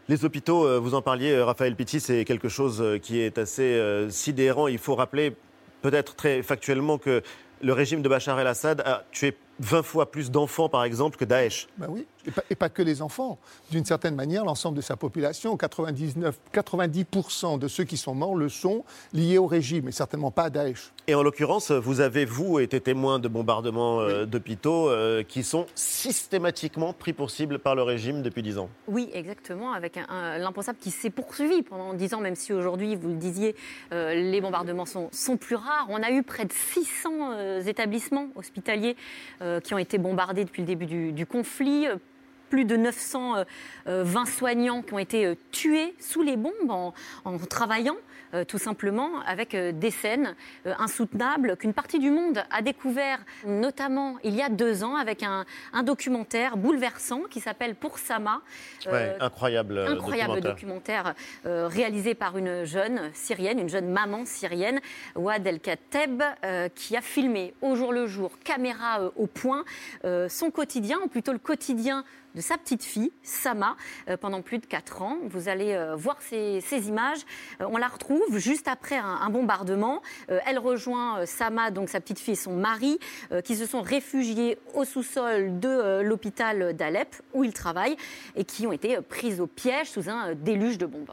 Les 0.08 0.24
hôpitaux, 0.24 0.80
vous 0.80 0.94
en 0.94 1.00
parliez, 1.00 1.40
Raphaël 1.40 1.74
Pitti, 1.74 2.00
c'est 2.00 2.24
quelque 2.24 2.48
chose 2.48 2.84
qui 3.02 3.20
est 3.20 3.38
assez 3.38 4.06
sidérant. 4.10 4.68
Il 4.68 4.78
faut 4.78 4.94
rappeler 4.94 5.34
peut-être 5.80 6.14
très 6.16 6.42
factuellement 6.42 6.98
que 6.98 7.22
le 7.62 7.72
régime 7.72 8.02
de 8.02 8.08
Bachar 8.08 8.38
el-Assad 8.38 8.80
a 8.80 9.04
tué 9.12 9.36
20 9.62 9.82
fois 9.82 10.10
plus 10.10 10.30
d'enfants, 10.30 10.68
par 10.68 10.84
exemple, 10.84 11.16
que 11.16 11.24
Daesh. 11.24 11.68
Oui, 11.88 12.06
et 12.50 12.54
pas, 12.54 12.68
que 12.68 12.82
les 12.82 13.02
enfants. 13.02 13.38
D'une 13.70 13.84
certaine 13.84 14.14
manière, 14.14 14.44
l'ensemble 14.44 14.76
de 14.76 14.82
sa 14.82 14.96
population, 14.96 15.56
99, 15.56 16.38
90% 16.52 17.58
de 17.58 17.68
ceux 17.68 17.84
qui 17.84 17.96
sont 17.96 18.14
morts 18.14 18.36
le 18.36 18.48
sont 18.48 18.84
liés 19.12 19.38
au 19.38 19.46
régime, 19.46 19.88
et 19.88 19.92
certainement 19.92 20.30
pas 20.30 20.44
à 20.44 20.50
Daesh. 20.50 20.92
Et 21.08 21.14
en 21.14 21.22
l'occurrence, 21.22 21.70
vous 21.70 22.00
avez, 22.00 22.24
vous, 22.24 22.60
été 22.60 22.80
témoin 22.80 23.18
de 23.18 23.28
bombardements 23.28 24.00
euh, 24.00 24.24
d'hôpitaux 24.24 24.88
euh, 24.88 25.22
qui 25.22 25.42
sont 25.42 25.66
systématiquement 25.74 26.92
pris 26.92 27.12
pour 27.12 27.30
cible 27.30 27.58
par 27.58 27.74
le 27.74 27.82
régime 27.82 28.22
depuis 28.22 28.42
10 28.42 28.58
ans. 28.58 28.68
Oui, 28.86 29.10
exactement, 29.12 29.72
avec 29.72 29.96
l'impensable 29.96 30.78
qui 30.78 30.90
s'est 30.90 31.10
poursuivi 31.10 31.62
pendant 31.62 31.94
10 31.94 32.14
ans, 32.14 32.20
même 32.20 32.36
si 32.36 32.52
aujourd'hui, 32.52 32.94
vous 32.96 33.08
le 33.08 33.16
disiez, 33.16 33.56
euh, 33.92 34.14
les 34.14 34.40
bombardements 34.40 34.86
sont, 34.86 35.08
sont, 35.12 35.36
plus 35.36 35.56
rares. 35.56 35.86
On 35.88 36.02
a 36.02 36.10
eu 36.10 36.22
près 36.22 36.44
de 36.44 36.52
600 36.52 37.60
établissements 37.66 38.28
hospitaliers 38.36 38.96
qui 39.64 39.74
ont 39.74 39.78
été 39.78 39.98
bombardés 39.98 40.44
depuis 40.44 40.62
le 40.62 40.66
début 40.66 40.86
du, 40.86 41.12
du 41.12 41.26
conflit 41.26 41.86
plus 42.52 42.66
de 42.66 42.76
920 42.76 43.46
euh, 43.86 44.24
soignants 44.26 44.82
qui 44.82 44.92
ont 44.92 44.98
été 44.98 45.24
euh, 45.24 45.34
tués 45.52 45.94
sous 45.98 46.20
les 46.20 46.36
bombes 46.36 46.52
en, 46.70 46.92
travaillant 47.48 47.96
euh, 48.34 48.44
tout 48.44 48.58
simplement 48.58 49.20
avec 49.26 49.56
des 49.56 49.90
scènes 49.90 50.34
insoutenables 50.66 51.56
qu'une 51.56 51.72
partie 51.72 51.98
du 51.98 52.10
monde 52.10 52.44
a 52.50 52.60
découvert 52.60 53.20
notamment 53.46 54.16
il 54.22 54.34
y 54.34 54.42
a 54.42 54.50
deux 54.50 54.84
ans 54.84 54.96
avec 54.96 55.22
un, 55.22 55.46
documentaire 55.82 56.58
bouleversant 56.58 57.22
qui 57.30 57.40
s'appelle 57.40 57.74
Pour 57.74 57.98
Sama. 57.98 58.42
incroyable, 59.20 59.78
incroyable 59.78 60.40
documentaire, 60.42 61.14
réalisé 61.44 62.14
par 62.14 62.36
une 62.36 62.64
jeune 62.64 63.10
syrienne, 63.14 63.58
une 63.58 63.70
jeune 63.70 63.88
maman 63.88 64.24
syrienne, 64.26 64.80
Ouad 65.16 65.46
El 65.46 65.60
Kateb, 65.60 66.22
qui 66.74 66.96
a 66.96 67.00
filmé 67.00 67.54
au 67.62 67.74
jour 67.76 67.92
le 67.92 68.06
jour, 68.06 68.38
caméra 68.44 69.10
au 69.16 69.26
point, 69.26 69.64
son 70.28 70.50
quotidien, 70.50 70.98
ou 71.04 71.08
plutôt 71.08 71.32
le 71.32 71.38
quotidien 71.38 72.04
de 72.34 72.40
sa 72.42 72.58
petite 72.58 72.84
fille, 72.84 73.12
Sama, 73.22 73.76
euh, 74.08 74.16
pendant 74.16 74.42
plus 74.42 74.58
de 74.58 74.66
4 74.66 75.02
ans. 75.02 75.16
Vous 75.28 75.48
allez 75.48 75.72
euh, 75.72 75.96
voir 75.96 76.18
ces, 76.20 76.60
images. 76.86 77.20
Euh, 77.60 77.66
on 77.70 77.78
la 77.78 77.88
retrouve 77.88 78.38
juste 78.38 78.68
après 78.68 78.96
un, 78.96 79.30
bombardement. 79.30 80.02
elle 80.28 80.58
rejoint 80.58 81.24
Sama, 81.24 81.70
donc 81.70 81.88
sa 81.88 82.00
petite 82.00 82.18
fille 82.18 82.34
et 82.34 82.36
son 82.36 82.54
mari, 82.54 82.98
qui 83.44 83.56
se 83.56 83.64
sont 83.64 83.80
réfugiés 83.80 84.58
au 84.74 84.84
sous-sol 84.84 85.58
de 85.58 86.02
l'hôpital 86.02 86.74
d'Alep, 86.74 87.16
où 87.32 87.44
ils 87.44 87.52
travaillent, 87.54 87.96
et 88.36 88.44
qui 88.44 88.66
ont 88.66 88.72
été 88.72 89.00
prises 89.00 89.40
au 89.40 89.46
piège 89.46 89.90
sous 89.90 90.10
un 90.10 90.34
déluge 90.34 90.76
de 90.76 90.86
bombes. 90.86 91.12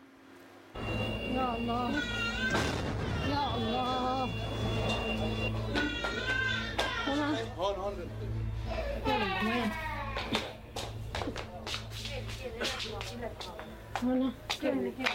هنا. 14.03 14.31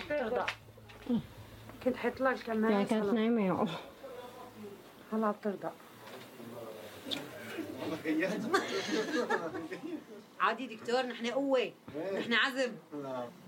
ترضع 0.08 0.46
كنت 1.84 1.96
حيطلع 1.96 2.32
كمان 2.32 2.72
يعني 2.72 2.84
كانت 2.84 3.04
نايمة 3.04 3.46
يا 3.46 3.66
هلا 5.12 5.30
بترضع 5.30 5.70
عادي 10.40 10.66
دكتور 10.76 11.02
نحن 11.02 11.26
قوة. 11.26 11.72
نحن 12.14 12.32
عزم. 12.32 12.72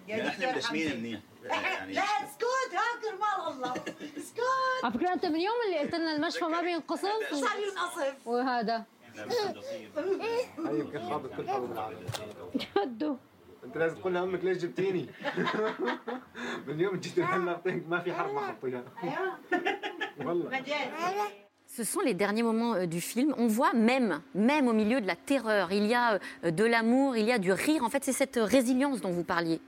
يا 0.09 0.29
دكتور 0.29 0.59
نحن 0.59 0.75
منيح. 0.75 1.21
يعني 1.45 1.93
لا 1.93 2.03
اسكت 2.03 2.45
ها 2.73 3.01
كرمال 3.03 3.55
الله. 3.55 3.73
اسكت. 4.19 4.41
على 4.85 4.93
فكرة 4.95 5.13
أنت 5.13 5.27
من 5.27 5.41
يوم 5.41 5.55
اللي 5.67 5.79
قلت 5.79 5.95
لنا 5.95 6.17
المشفى 6.17 6.45
ما 6.45 6.61
بينقصف؟ 6.61 7.03
صار 7.33 7.59
ينقصف. 7.59 8.27
وهذا. 8.27 8.85
كيف 9.15 10.97
خابط 11.09 11.31
كل 11.37 11.47
هدو 12.77 13.17
انت 13.66 13.78
لازم 13.78 13.96
تقول 13.96 14.14
لامك 14.14 14.44
ليش 14.44 14.58
جبتيني 14.58 15.10
من 16.68 16.80
يوم 16.80 16.96
جيت 16.96 17.18
لهلا 17.18 17.62
ما 17.88 18.00
في 18.00 18.14
حرف 18.14 18.32
ما 18.32 18.42
حطيها 18.42 18.84
والله 20.26 20.50
Ce 21.78 21.86
sont 21.86 22.02
les 22.02 22.14
derniers 22.14 22.44
moments 22.44 22.74
euh, 22.74 22.86
du 22.86 23.00
film. 23.00 23.34
On 23.38 23.48
voit 23.48 23.72
même, 23.72 24.20
même 24.36 24.68
au 24.68 24.74
milieu 24.74 25.00
de 25.00 25.08
la 25.08 25.16
terreur, 25.16 25.72
il 25.72 25.86
y 25.86 25.94
a 25.94 26.20
euh, 26.44 26.52
de 26.52 26.66
l'amour, 26.66 27.16
il 27.16 27.26
y 27.26 27.32
a 27.32 27.38
du 27.38 27.54
rire. 27.54 27.86
En 27.86 27.90
fait, 27.90 28.04
c'est 28.04 28.12
cette 28.12 28.36
résilience 28.36 29.00
dont 29.00 29.12
vous 29.12 29.24
parliez. 29.24 29.62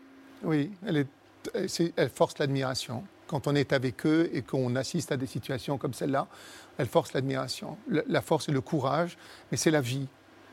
Oui, 0.43 0.71
elle, 0.85 0.97
est, 0.97 1.93
elle 1.95 2.09
force 2.09 2.37
l'admiration. 2.39 3.05
Quand 3.27 3.47
on 3.47 3.55
est 3.55 3.71
avec 3.71 4.05
eux 4.05 4.29
et 4.33 4.41
qu'on 4.41 4.75
assiste 4.75 5.13
à 5.13 5.17
des 5.17 5.27
situations 5.27 5.77
comme 5.77 5.93
celle-là, 5.93 6.27
elle 6.77 6.87
force 6.87 7.13
l'admiration. 7.13 7.77
La 7.87 8.21
force 8.21 8.49
et 8.49 8.51
le 8.51 8.59
courage, 8.59 9.17
mais 9.49 9.57
c'est 9.57 9.71
la 9.71 9.79
vie. 9.79 10.09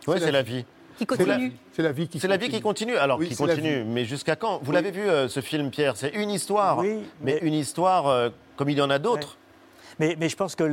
Oui, 0.06 0.18
c'est 0.20 0.30
la 0.30 0.42
vie 0.42 0.64
qui 0.97 1.05
continue. 1.05 1.53
C'est 1.73 1.81
la, 1.81 1.91
vie 1.91 2.07
qui 2.07 2.19
C'est 2.19 2.27
la 2.27 2.37
vie 2.37 2.49
qui 2.49 2.61
continue. 2.61 2.97
Alors, 2.97 3.19
qui 3.19 3.35
continue, 3.35 3.83
mais 3.83 4.05
jusqu'à 4.05 4.35
quand 4.35 4.59
Vous 4.63 4.71
l'avez 4.71 4.91
vu, 4.91 5.01
euh, 5.01 5.27
ce 5.27 5.41
film, 5.41 5.69
Pierre 5.69 5.97
C'est 5.97 6.09
une 6.09 6.29
histoire, 6.29 6.79
oui, 6.79 6.99
mais... 7.21 7.39
une 7.41 7.53
histoire 7.53 8.07
euh, 8.07 8.29
comme 8.55 8.69
il 8.69 8.77
y 8.77 8.81
en 8.81 8.89
a 8.89 8.99
d'autres. 8.99 9.37
Mais, 9.99 10.17
mais, 10.19 10.27
je 10.27 10.35
pense 10.35 10.55
que 10.55 10.63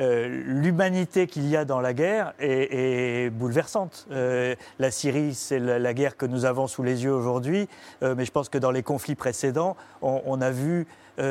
euh, 0.00 0.42
l'humanité 0.46 1.26
qu'il 1.26 1.48
y 1.48 1.56
a 1.56 1.64
dans 1.64 1.80
la 1.80 1.92
guerre 1.92 2.34
est, 2.38 3.30
bouleversante. 3.30 4.06
la 4.10 4.90
Syrie, 4.92 5.34
c'est 5.34 5.58
la, 5.58 5.94
guerre 5.94 6.16
que 6.16 6.26
nous 6.26 6.44
avons 6.44 6.68
sous 6.68 6.84
les 6.84 7.02
yeux 7.02 7.12
aujourd'hui, 7.12 7.68
mais 8.00 8.24
je 8.24 8.30
pense 8.30 8.48
que 8.48 8.58
dans 8.58 8.70
les 8.70 8.84
conflits 8.84 9.16
précédents, 9.16 9.76
on, 10.02 10.40
a 10.40 10.52
vu 10.52 10.86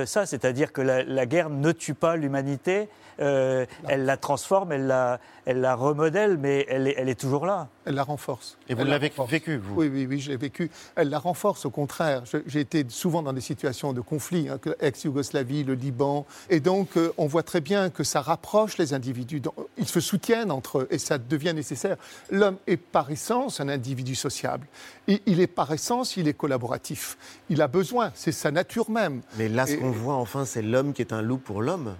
ça, 0.06 0.26
c'est-à-dire 0.26 0.74
que 0.74 0.82
la, 0.82 1.26
guerre 1.26 1.50
ne 1.50 1.72
tue 1.72 1.94
pas 1.94 2.16
l'humanité, 2.16 2.90
elle 3.18 3.68
la 3.88 4.18
transforme, 4.18 4.72
elle 4.72 4.88
la, 4.88 5.20
elle 5.46 5.62
la 5.62 5.76
remodèle, 5.76 6.38
mais 6.38 6.66
elle 6.70 6.88
est, 6.88 6.96
elle 6.98 7.10
est 7.10 7.20
toujours 7.20 7.46
là. 7.46 7.68
Elle 7.86 7.96
la 7.96 8.04
renforce. 8.04 8.58
Et 8.68 8.74
vous 8.74 8.84
l'avez 8.84 9.12
vécu, 9.28 9.58
vous? 9.58 9.76
Oui, 9.76 9.90
oui, 9.92 10.06
oui, 10.06 10.20
je 10.20 10.30
l'ai 10.30 10.38
vécu. 10.38 10.70
Elle 10.96 11.10
la 11.10 11.20
renforce, 11.20 11.66
au 11.66 11.70
contraire. 11.70 12.24
J'ai 12.46 12.60
été 12.60 12.86
souvent 12.90 13.24
dans 13.24 13.34
des 13.34 13.42
situations 13.42 13.94
de 13.94 14.02
conflit, 14.02 14.50
hein, 14.50 14.60
ex-Yougoslavie, 14.82 15.64
le 15.64 15.74
Liban, 15.74 16.26
et 16.50 16.60
donc 16.60 16.90
on 17.18 17.28
voit 17.28 17.44
très 17.44 17.62
bien 17.62 17.90
que 17.90 18.04
ça 18.04 18.22
rapproche 18.22 18.78
les 18.78 18.94
individus. 18.94 19.42
Ils 19.78 19.88
se 19.88 20.00
soutiennent 20.00 20.52
entre 20.52 20.80
eux, 20.80 20.88
et 20.92 20.98
ça 20.98 21.18
devient 21.18 21.54
nécessaire. 21.54 21.98
L'homme 22.30 22.58
est 22.68 22.78
par 22.78 23.10
essence 23.10 23.62
un 23.62 23.70
individu 23.70 24.16
sociable. 24.16 24.68
Et 25.08 25.22
il 25.26 25.40
est 25.40 25.48
par 25.48 25.72
essence, 25.72 26.18
il 26.18 26.28
est 26.28 26.34
collaboratif. 26.34 27.18
Il 27.50 27.62
a 27.62 27.68
besoin, 27.68 28.12
c'est 28.16 28.34
sa 28.34 28.52
nature 28.52 28.90
même. 28.90 29.22
Mais 29.38 29.48
là, 29.48 29.66
ce 29.78 29.82
qu'on 29.82 29.92
voit 29.92 30.16
enfin, 30.16 30.46
c'est 30.46 30.62
l'homme 30.62 30.94
qui 30.94 31.02
est 31.02 31.14
un 31.14 31.22
loup 31.22 31.38
pour 31.38 31.62
l'homme 31.62 31.96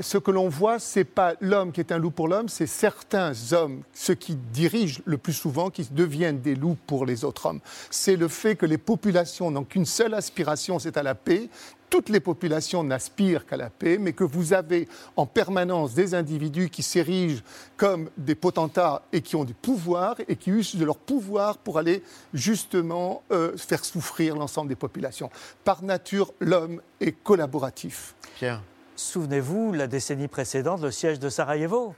ce 0.00 0.18
que 0.18 0.30
l'on 0.30 0.48
voit, 0.48 0.78
ce 0.78 1.00
n'est 1.00 1.04
pas 1.04 1.34
l'homme 1.40 1.72
qui 1.72 1.80
est 1.80 1.92
un 1.92 1.98
loup 1.98 2.10
pour 2.10 2.28
l'homme, 2.28 2.48
c'est 2.48 2.66
certains 2.66 3.32
hommes, 3.52 3.82
ceux 3.92 4.14
qui 4.14 4.34
dirigent 4.34 5.00
le 5.04 5.18
plus 5.18 5.32
souvent, 5.32 5.70
qui 5.70 5.86
deviennent 5.90 6.40
des 6.40 6.54
loups 6.54 6.76
pour 6.86 7.06
les 7.06 7.24
autres 7.24 7.46
hommes. 7.46 7.60
C'est 7.90 8.16
le 8.16 8.28
fait 8.28 8.56
que 8.56 8.66
les 8.66 8.78
populations 8.78 9.50
n'ont 9.50 9.64
qu'une 9.64 9.86
seule 9.86 10.14
aspiration, 10.14 10.78
c'est 10.78 10.96
à 10.96 11.02
la 11.02 11.14
paix, 11.14 11.48
toutes 11.90 12.08
les 12.08 12.20
populations 12.20 12.84
n'aspirent 12.84 13.46
qu'à 13.46 13.56
la 13.56 13.68
paix, 13.68 13.98
mais 13.98 14.12
que 14.12 14.22
vous 14.22 14.52
avez 14.52 14.88
en 15.16 15.26
permanence 15.26 15.92
des 15.92 16.14
individus 16.14 16.70
qui 16.70 16.84
s'érigent 16.84 17.42
comme 17.76 18.08
des 18.16 18.36
potentats 18.36 19.02
et 19.12 19.20
qui 19.20 19.34
ont 19.34 19.44
du 19.44 19.54
pouvoir 19.54 20.14
et 20.28 20.36
qui 20.36 20.50
usent 20.50 20.76
de 20.76 20.84
leur 20.84 20.98
pouvoir 20.98 21.58
pour 21.58 21.78
aller 21.78 22.04
justement 22.32 23.22
euh, 23.32 23.56
faire 23.56 23.84
souffrir 23.84 24.36
l'ensemble 24.36 24.68
des 24.68 24.76
populations. 24.76 25.30
Par 25.64 25.82
nature, 25.82 26.32
l'homme 26.38 26.80
est 27.00 27.12
collaboratif. 27.12 28.14
Pierre 28.36 28.62
Souvenez-vous, 29.00 29.72
la 29.72 29.86
décennie 29.86 30.28
précédente, 30.28 30.82
le 30.82 30.90
siège 30.90 31.18
de 31.18 31.30
Sarajevo. 31.30 31.94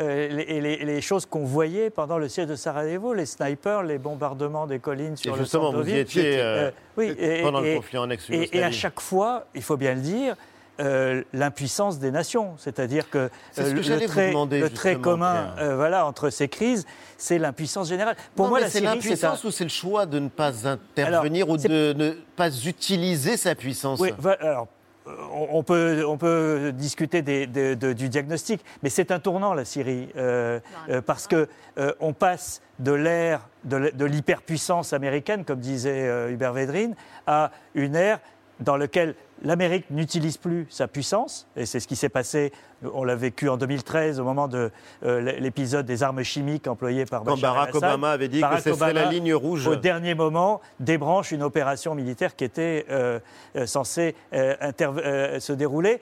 Euh, 0.00 0.44
et 0.46 0.60
les, 0.60 1.00
choses 1.00 1.24
qu'on 1.24 1.44
voyait 1.44 1.88
pendant 1.88 2.18
le 2.18 2.28
siège 2.28 2.46
de 2.46 2.56
Sarajevo, 2.56 3.14
les 3.14 3.24
snipers, 3.24 3.82
les 3.82 3.96
bombardements 3.96 4.66
des 4.66 4.78
collines 4.78 5.16
sur 5.16 5.34
et 5.34 5.38
justement, 5.38 5.72
vous 5.72 5.88
y 5.88 5.96
étiez 5.96 6.40
euh, 6.40 6.70
oui, 6.98 7.16
pendant 7.42 7.62
le 7.62 7.76
conflit 7.76 7.96
en 7.96 8.10
ex 8.10 8.28
et, 8.28 8.50
et, 8.52 8.62
à 8.62 8.70
chaque 8.70 9.00
fois, 9.00 9.46
il 9.54 9.62
faut 9.62 9.78
bien 9.78 9.94
le 9.94 10.02
dire, 10.02 10.36
euh, 10.78 11.22
l'impuissance 11.32 11.98
des 11.98 12.10
nations. 12.10 12.52
C'est-à-dire 12.58 13.08
que, 13.08 13.30
le, 13.56 14.06
trait, 14.06 14.32
le, 14.60 14.68
trait, 14.68 14.96
commun 14.96 15.54
voilà, 15.74 16.04
entre 16.06 16.28
ces 16.28 16.48
crises, 16.48 16.84
c'est 17.16 17.38
l'impuissance 17.38 17.88
générale. 17.88 18.16
Pour 18.36 18.48
moi, 18.48 18.60
c'est 18.68 18.80
l'impuissance 18.80 19.42
ou 19.44 19.50
c'est 19.50 19.64
le 19.64 19.70
choix 19.70 20.04
de 20.04 20.18
ne 20.18 20.28
pas 20.28 20.68
intervenir 20.68 21.48
ou 21.48 21.56
de 21.56 21.94
ne 21.94 22.10
pas 22.36 22.54
utiliser 22.54 23.38
sa 23.38 23.54
puissance? 23.54 24.00
Oui, 24.00 24.10
alors, 24.40 24.68
on 25.06 25.62
peut, 25.62 26.04
on 26.06 26.16
peut 26.16 26.72
discuter 26.74 27.22
du 27.22 28.08
diagnostic, 28.08 28.64
mais 28.82 28.88
c'est 28.88 29.10
un 29.10 29.18
tournant 29.18 29.54
la 29.54 29.64
Syrie, 29.64 30.08
euh, 30.16 30.60
euh, 30.88 31.00
parce 31.00 31.26
que 31.26 31.48
euh, 31.78 31.92
on 32.00 32.12
passe 32.12 32.62
de 32.78 32.92
l'ère 32.92 33.48
de 33.64 34.04
l'hyperpuissance 34.04 34.92
américaine, 34.92 35.44
comme 35.44 35.60
disait 35.60 36.30
Hubert 36.30 36.52
Védrine, 36.52 36.94
à 37.26 37.52
une 37.74 37.94
ère 37.94 38.18
dans 38.62 38.76
laquelle 38.76 39.14
l'Amérique 39.42 39.90
n'utilise 39.90 40.36
plus 40.36 40.66
sa 40.70 40.88
puissance, 40.88 41.48
et 41.56 41.66
c'est 41.66 41.80
ce 41.80 41.88
qui 41.88 41.96
s'est 41.96 42.08
passé, 42.08 42.52
on 42.94 43.04
l'a 43.04 43.16
vécu 43.16 43.48
en 43.48 43.56
2013 43.56 44.20
au 44.20 44.24
moment 44.24 44.48
de 44.48 44.70
euh, 45.04 45.20
l'épisode 45.38 45.84
des 45.84 46.02
armes 46.02 46.22
chimiques 46.22 46.68
employées 46.68 47.04
par 47.04 47.24
Quand 47.24 47.40
Barack 47.40 47.74
Obama 47.74 48.10
avait 48.10 48.28
dit 48.28 48.40
que 48.40 48.60
c'était 48.60 48.92
la 48.92 49.10
ligne 49.10 49.34
rouge. 49.34 49.66
Au 49.66 49.76
dernier 49.76 50.14
moment, 50.14 50.60
débranche 50.80 51.32
une 51.32 51.42
opération 51.42 51.94
militaire 51.94 52.36
qui 52.36 52.44
était 52.44 52.86
euh, 52.90 53.18
euh, 53.56 53.66
censée 53.66 54.14
se 54.32 55.52
dérouler 55.52 56.00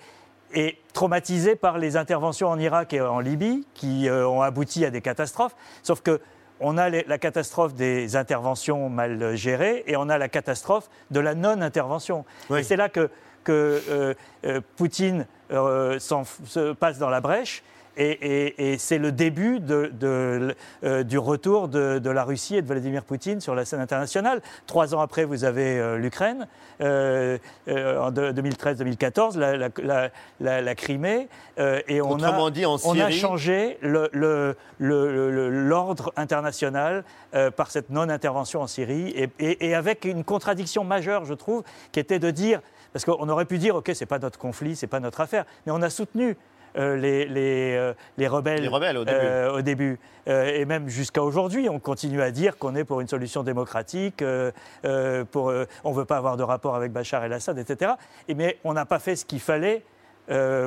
et 0.52 0.79
traumatisé 0.93 1.55
par 1.55 1.79
les 1.79 1.97
interventions 1.97 2.49
en 2.49 2.59
Irak 2.59 2.93
et 2.93 3.00
en 3.00 3.21
Libye 3.21 3.67
qui 3.75 4.09
ont 4.11 4.43
abouti 4.43 4.85
à 4.85 4.90
des 4.90 5.00
catastrophes. 5.00 5.55
Sauf 5.83 6.00
que 6.02 6.21
on 6.61 6.79
a 6.79 6.90
la 6.90 7.19
catastrophe 7.19 7.75
des 7.75 8.17
interventions 8.17 8.88
mal 8.88 9.35
gérées 9.35 9.83
et 9.87 9.97
on 9.97 10.09
a 10.09 10.19
la 10.19 10.29
catastrophe 10.29 10.88
de 11.11 11.21
la 11.21 11.35
non-intervention. 11.35 12.25
Et 12.57 12.62
c'est 12.62 12.76
là 12.76 12.88
que, 12.88 13.11
euh, 13.49 14.14
euh, 14.45 14.61
Poutine 14.76 15.26
euh, 15.50 15.99
se 15.99 16.73
passe 16.73 16.99
dans 16.99 17.09
la 17.09 17.21
brèche 17.21 17.62
et, 17.97 18.76
c'est 18.78 18.99
le 18.99 19.12
début 19.12 19.61
euh, 19.70 20.52
du 21.04 21.18
retour 21.18 21.68
de, 21.68 22.11
la 22.11 22.25
Russie 22.25 22.56
et 22.56 22.62
de 22.62 22.66
Vladimir 22.66 23.04
Poutine 23.04 23.40
sur 23.40 23.54
la 23.54 23.64
scène 23.64 23.80
internationale. 23.80 24.42
Trois 24.66 24.94
ans 24.94 25.00
après, 25.00 25.25
vous 25.25 25.44
avez 25.44 25.78
euh, 25.78 25.97
l'Ukraine, 25.97 26.47
euh, 26.80 27.38
en 27.68 28.11
2013-2014, 28.11 29.38
la, 30.40 30.75
Crimée, 30.75 31.28
et 31.59 32.00
on 32.00 32.23
a, 32.23 32.50
dit, 32.50 32.64
en 32.66 32.76
on 32.85 32.99
a 32.99 33.11
changé 33.11 33.78
l'ordre 34.80 36.12
international 36.16 37.04
par 37.56 37.70
cette 37.70 37.90
non-intervention 37.90 38.62
en 38.62 38.66
Syrie, 38.66 39.14
et, 39.16 39.66
et 39.68 39.75
avec 39.75 40.04
une 40.04 40.25
contradiction 40.25 40.85
majeure, 40.85 41.25
je 41.25 41.35
trouve, 41.35 41.62
qui 41.92 42.00
était 42.00 42.18
de 42.18 42.30
dire 42.30 42.61
parce 42.92 43.04
qu'on 43.04 43.28
aurait 43.28 43.44
pu 43.44 43.59
dire, 43.59 43.76
OK, 43.76 43.90
c'est 43.94 44.06
pas 44.06 44.18
notre 44.18 44.38
conflit, 44.38 44.76
c'est 44.76 44.87
pas 44.87 45.00
notre 45.00 45.20
affaire, 45.20 45.44
mais 45.64 45.73
on 45.73 45.82
a 45.82 45.90
soutenu 45.90 46.37
euh, 46.76 46.96
les, 46.96 47.26
les, 47.26 47.74
euh, 47.76 47.92
les, 48.16 48.28
rebelles, 48.28 48.68
au 49.54 49.62
début. 49.62 49.98
Euh, 50.28 50.46
et 50.54 50.64
même 50.64 50.88
jusqu'à 50.88 51.22
aujourd'hui, 51.22 51.68
on 51.68 51.78
continue 51.78 52.22
à 52.22 52.30
dire 52.30 52.58
qu'on 52.58 52.76
est 52.76 52.84
pour 52.84 53.00
une 53.00 53.08
solution 53.08 53.42
démocratique, 53.42 54.22
pour, 55.30 55.52
on 55.84 55.90
ne 55.90 55.94
veut 55.94 56.04
pas 56.04 56.16
avoir 56.16 56.36
de 56.36 56.42
rapport 56.42 56.76
avec 56.76 56.92
Bachar 56.92 57.24
el-Assad, 57.24 57.58
etc. 57.58 57.92
Et, 58.28 58.34
mais 58.34 58.58
on 58.64 58.72
n'a 58.72 58.84
pas 58.84 58.98
fait 58.98 59.16
ce 59.16 59.24
qu'il 59.24 59.40
fallait 59.40 59.82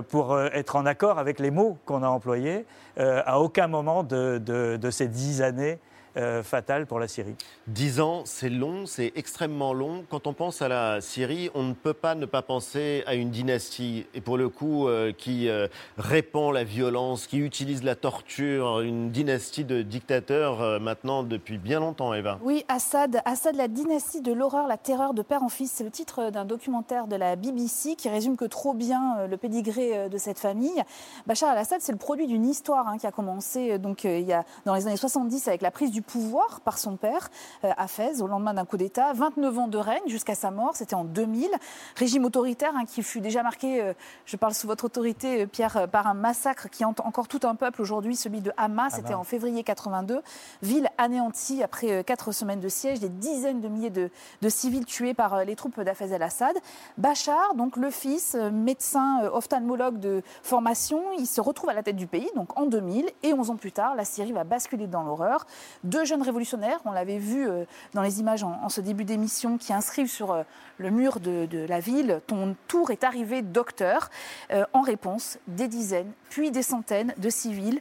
pour 0.10 0.40
être 0.40 0.76
en 0.76 0.86
accord 0.86 1.20
avec 1.20 1.40
les 1.40 1.52
mots 1.52 1.78
qu'on 1.86 2.04
a 2.04 2.08
employés 2.08 2.66
à 2.98 3.40
aucun 3.40 3.68
moment 3.68 4.04
de, 4.04 4.38
de, 4.40 4.78
de 4.78 4.92
ces 4.92 5.08
dix 5.08 5.42
années 5.42 5.80
euh, 6.16 6.44
fatale 6.44 6.86
pour 6.86 7.00
la 7.00 7.08
Syrie. 7.08 7.36
Dix 7.66 8.00
ans, 8.00 8.22
c'est 8.26 8.50
long, 8.50 8.86
c'est 8.86 9.12
extrêmement 9.16 9.74
long. 9.74 10.06
Quand 10.12 10.28
on 10.28 10.34
pense 10.34 10.62
à 10.62 10.68
la 10.68 11.02
Syrie, 11.02 11.50
on 11.56 11.64
ne 11.64 11.74
peut 11.74 11.96
pas 11.96 12.14
ne 12.14 12.28
pas 12.28 12.44
penser 12.44 13.04
à 13.08 13.16
une 13.16 13.32
dynastie, 13.32 14.06
et 14.14 14.22
pour 14.22 14.38
le 14.38 14.48
coup, 14.48 14.88
euh, 14.88 15.12
qui 15.12 15.50
euh, 15.50 15.68
répand 15.98 16.54
la 16.54 16.64
violence, 16.64 17.26
qui 17.26 17.40
utilise 17.40 17.84
la 17.84 17.96
torture, 17.96 18.82
une 18.82 19.10
dynastie 19.10 19.64
de 19.64 19.82
dictateurs 19.82 20.80
maintenant 20.80 21.24
depuis 21.24 21.58
bien 21.58 21.80
longtemps, 21.80 22.14
Eva. 22.14 22.38
Oui, 22.44 22.64
Assad, 22.68 23.22
Assad, 23.26 23.56
la 23.56 23.68
dynastie 23.68 24.22
de 24.22 24.34
l'horreur, 24.34 24.68
la 24.68 24.78
terreur 24.78 25.16
de 25.16 25.24
père 25.24 25.42
en 25.42 25.50
fils, 25.50 25.72
c'est 25.72 25.84
le 25.84 25.90
titre 25.90 26.30
d'un 26.30 26.46
documentaire 26.46 27.08
de 27.08 27.16
la 27.16 27.36
BBC 27.36 27.96
qui 27.96 28.10
résume 28.10 28.38
que 28.38 28.46
trop 28.46 28.76
bien 28.76 29.26
le 29.28 29.38
pédigré 29.38 30.10
de 30.10 30.18
cette 30.20 30.38
famille. 30.38 30.84
Bachar 31.26 31.50
al-Assad, 31.50 31.82
c'est 31.82 31.92
le 31.92 31.98
produit 31.98 32.28
d'une 32.28 32.46
histoire 32.46 32.88
hein, 32.88 32.98
qui 33.00 33.08
a 33.08 33.12
commencé 33.12 33.80
donc, 33.80 34.04
il 34.04 34.22
y 34.22 34.34
a, 34.34 34.46
dans 34.66 34.76
les 34.76 34.86
années 34.86 34.98
70 34.98 35.48
avec 35.48 35.62
la 35.64 35.72
prise 35.72 35.90
du 35.90 36.03
pouvoir 36.04 36.62
par 36.62 36.78
son 36.78 36.98
père 36.98 37.30
euh, 37.64 37.72
à 37.78 37.88
Fès 37.88 38.22
au 38.22 38.28
lendemain 38.28 38.54
d'un 38.54 38.66
coup 38.66 38.78
d'État. 38.78 39.14
29 39.14 39.58
ans 39.58 39.68
de 39.68 39.78
règne 39.78 40.04
jusqu'à 40.08 40.36
sa 40.36 40.52
mort, 40.52 40.76
c'était 40.76 40.96
en 40.96 41.04
2000. 41.04 41.50
Régime 41.96 42.26
autoritaire 42.26 42.74
hein, 42.76 42.86
qui 42.86 43.02
fut 43.02 43.22
déjà 43.22 43.44
marqué, 43.44 43.82
euh, 43.82 43.94
je 44.26 44.38
parle 44.38 44.54
sous 44.54 44.68
votre 44.68 44.86
autorité, 44.86 45.44
euh, 45.44 45.48
Pierre, 45.48 45.88
par 45.90 46.08
un 46.08 46.14
massacre 46.14 46.70
qui 46.70 46.86
hante 46.86 47.00
encore 47.00 47.28
tout 47.28 47.40
un 47.44 47.56
peuple 47.56 47.82
aujourd'hui, 47.82 48.16
celui 48.16 48.42
de 48.42 48.52
Hama. 48.58 48.90
C'était 48.90 49.14
en 49.14 49.24
février 49.24 49.64
82. 49.64 50.22
Ville 50.62 50.90
anéantie 50.98 51.64
après 51.64 52.04
quatre 52.04 52.32
semaines 52.32 52.60
de 52.60 52.70
siège, 52.70 53.00
des 53.00 53.10
dizaines 53.10 53.62
de 53.62 53.68
milliers 53.68 53.90
de, 53.90 54.10
civils 54.50 54.86
tués 54.86 55.14
par 55.14 55.46
les 55.46 55.56
troupes 55.56 55.80
d'Afez 55.82 56.12
el-Assad. 56.12 56.56
Bachar, 56.98 57.56
donc 57.56 57.78
le 57.78 57.90
fils, 57.90 58.36
médecin 58.36 59.24
ophtalmologue 59.32 60.00
de 60.00 60.22
formation, 60.44 61.02
il 61.18 61.28
se 61.28 61.42
retrouve 61.42 61.70
à 61.70 61.74
la 61.74 61.84
tête 61.84 61.96
du 61.96 62.08
pays, 62.08 62.30
donc 62.36 62.58
en 62.60 62.66
2000, 62.66 63.10
et 63.24 63.34
11 63.34 63.50
ans 63.50 63.56
plus 63.56 63.72
tard, 63.72 63.96
la 63.96 64.06
Syrie 64.06 64.32
va 64.32 64.44
basculer 64.44 64.88
dans 64.88 65.04
l'horreur 65.04 65.46
deux 65.94 66.06
jeunes 66.06 66.24
révolutionnaires, 66.24 66.80
on 66.86 66.92
l'avait 66.92 67.20
vu 67.20 67.48
euh, 67.48 67.66
dans 67.94 68.02
les 68.02 68.20
images 68.20 68.44
en, 68.44 68.68
ce 68.70 68.82
début 68.82 69.04
d'émission, 69.04 69.60
qui 69.60 69.74
inscrivent 69.74 70.10
sur 70.10 70.32
euh, 70.32 70.42
le 70.80 70.90
mur 70.90 71.20
de, 71.20 71.48
la 71.68 71.80
ville 71.80 72.20
Ton 72.26 72.56
tour 72.68 72.90
est 72.90 73.04
arrivé, 73.04 73.44
docteur. 73.44 74.10
Euh, 74.52 74.66
en 74.74 74.82
réponse, 74.82 75.38
des 75.48 75.68
dizaines, 75.68 76.12
puis 76.32 76.50
des 76.50 76.64
centaines 76.64 77.14
de 77.18 77.30
civils 77.30 77.80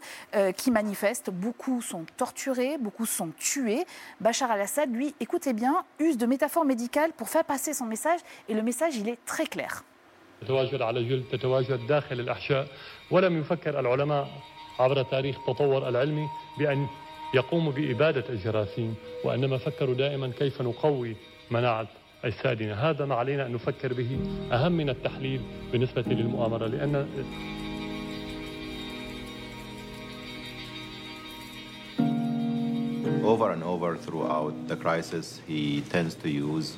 qui 0.56 0.70
manifestent. 0.70 1.30
Beaucoup 1.30 1.80
sont 1.80 2.04
torturés, 2.16 2.76
beaucoup 2.78 3.06
sont 3.06 3.30
tués. 3.38 3.86
Bachar 4.20 4.50
al-Assad, 4.50 4.92
lui, 4.92 5.14
écoutez 5.20 5.54
bien, 5.54 5.84
use 5.98 6.18
de 6.18 6.26
métaphores 6.26 6.64
médicales 6.64 7.12
pour 7.12 7.28
faire 7.28 7.44
passer 7.44 7.72
son 7.72 7.86
message, 7.86 8.20
et 8.48 8.54
le 8.54 8.62
message, 8.62 8.96
il 8.96 9.08
est 9.08 9.18
très 9.24 9.46
clair. 9.46 9.84
يقوم 17.34 17.70
بإبادة 17.70 18.24
الجراثيم 18.28 18.94
وإنما 19.24 19.58
فكروا 19.58 19.94
دائما 19.94 20.32
كيف 20.38 20.62
نقوي 20.62 21.16
مناعة 21.50 21.88
أجسادنا 22.24 22.90
هذا 22.90 23.04
ما 23.04 23.14
علينا 23.14 23.46
أن 23.46 23.52
نفكر 23.52 23.92
به 23.92 24.18
أهم 24.52 24.72
من 24.72 24.88
التحليل 24.90 25.40
بالنسبة 25.72 26.02
للمؤامرة 26.02 26.66
لأن 26.66 27.06
Over 33.24 33.52
and 33.52 33.62
over 33.62 33.96
throughout 33.96 34.52
the 34.68 34.76
crisis, 34.76 35.40
he 35.46 35.80
tends 35.88 36.14
to 36.16 36.28
use 36.28 36.76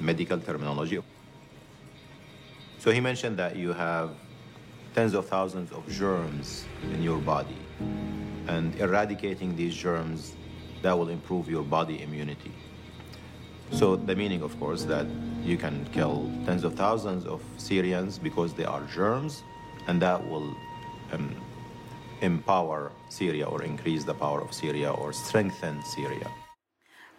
medical 0.00 0.38
terminology. 0.38 1.02
So 2.78 2.90
he 2.90 3.00
mentioned 3.00 3.36
that 3.36 3.56
you 3.56 3.72
have 3.72 4.10
tens 4.94 5.14
of 5.14 5.28
thousands 5.28 5.72
of 5.72 5.86
germs 5.88 6.64
in 6.94 7.02
your 7.02 7.18
body, 7.18 7.58
and 8.50 8.74
eradicating 8.80 9.54
these 9.54 9.74
germs 9.74 10.34
that 10.82 10.98
will 10.98 11.08
improve 11.08 11.48
your 11.48 11.62
body 11.62 12.02
immunity. 12.02 12.52
So 13.72 13.94
the 13.94 14.16
meaning, 14.16 14.42
of 14.42 14.58
course, 14.58 14.82
that 14.84 15.06
you 15.44 15.56
can 15.56 15.86
kill 15.92 16.28
tens 16.44 16.64
of 16.64 16.74
thousands 16.74 17.24
of 17.24 17.40
Syrians 17.56 18.18
because 18.18 18.52
they 18.54 18.64
are 18.64 18.82
germs, 18.92 19.44
and 19.86 20.02
that 20.02 20.18
will 20.28 20.48
um, 21.12 21.34
empower 22.20 22.90
Syria 23.08 23.46
or 23.46 23.62
increase 23.62 24.02
the 24.04 24.14
power 24.14 24.40
of 24.40 24.52
Syria 24.52 24.90
or 24.90 25.12
strengthen 25.12 25.82
Syria. 25.84 26.28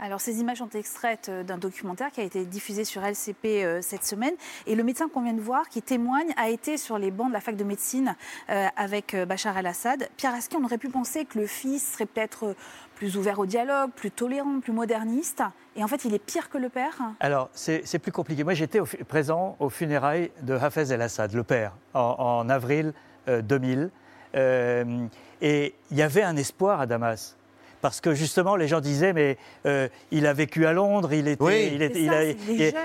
Alors, 0.03 0.20
ces 0.20 0.39
images 0.39 0.58
sont 0.58 0.70
extraites 0.70 1.29
euh, 1.29 1.43
d'un 1.43 1.60
documentaire 1.60 2.10
qui 2.10 2.22
a 2.22 2.24
été 2.24 2.43
diffusé 2.43 2.86
sur 2.86 3.03
LCP 3.03 3.46
euh, 3.46 3.81
cette 3.84 4.03
semaine. 4.03 4.34
Et 4.65 4.74
le 4.74 4.84
médecin 4.84 5.08
qu'on 5.08 5.22
vient 5.22 5.34
de 5.34 5.39
voir, 5.39 5.70
qui 5.70 5.84
témoigne, 5.84 6.34
a 6.38 6.50
été 6.50 6.77
sur 6.77 6.98
les 6.98 7.12
bancs 7.12 7.27
de 7.27 7.34
la 7.34 7.39
fac 7.39 7.55
de 7.55 7.63
médecine 7.63 8.15
euh, 8.50 8.65
avec 8.77 9.15
Bachar 9.15 9.55
el-Assad. 9.60 10.10
Pierre 10.17 10.34
Aski, 10.34 10.58
on 10.60 10.65
aurait 10.65 10.79
pu 10.79 10.89
penser 10.89 11.25
que 11.25 11.38
le 11.38 11.46
fils 11.46 11.93
serait 11.93 12.08
peut-être 12.08 12.55
plus 12.96 13.15
ouvert 13.15 13.38
au 13.38 13.46
dialogue, 13.46 13.91
plus 13.91 14.10
tolérant, 14.10 14.60
plus 14.60 14.74
moderniste. 14.74 15.43
Et 15.75 15.84
en 15.84 15.88
fait, 15.88 16.03
il 16.03 16.15
est 16.15 16.20
pire 16.20 16.50
que 16.50 16.58
le 16.58 16.70
père 16.70 16.98
Alors, 17.20 17.51
c'est 17.53 18.00
plus 18.00 18.12
compliqué. 18.12 18.43
Moi, 18.43 18.55
j'étais 18.55 18.81
présent 19.08 19.55
aux 19.60 19.70
funérailles 19.70 20.31
de 20.41 20.55
Hafez 20.55 20.91
el-Assad, 20.91 21.31
le 21.34 21.43
père, 21.43 21.74
en, 21.93 22.50
avril 22.50 22.93
2000. 23.27 23.91
et 24.34 25.75
il 25.91 25.98
y 25.98 26.01
avait 26.01 26.24
un 26.24 26.36
espoir 26.38 26.81
à 26.81 26.88
Damas 26.88 27.38
parce 27.81 28.01
que 28.01 28.13
justement 28.13 28.55
les 28.55 28.67
gens 28.67 28.79
disaient 28.79 29.13
mais 29.13 29.38
euh, 29.65 29.88
il 30.11 30.25
a 30.25 30.33
vécu 30.33 30.65
à 30.65 30.73
Londres, 30.73 31.13
il 31.13 31.27
était, 31.27 31.73
il, 31.73 31.81
est, 31.81 32.38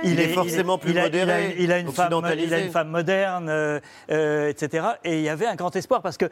il, 0.03 0.21
est 0.21 0.29
forcément 0.29 0.79
plus 0.79 0.95
modéré, 0.95 1.57
il 1.59 1.73
a, 1.73 1.79
une 1.79 1.93
femme, 1.93 2.13
il 2.39 2.53
a 2.53 2.59
une 2.59 2.71
femme 2.71 2.89
moderne, 2.89 3.49
euh, 3.49 3.81
euh, 4.11 4.49
etc. 4.49 4.87
Et 5.05 5.19
il 5.19 5.23
y 5.23 5.29
avait 5.29 5.47
un 5.47 5.55
grand 5.55 5.75
espoir 5.77 6.03
parce 6.03 6.17
que 6.17 6.27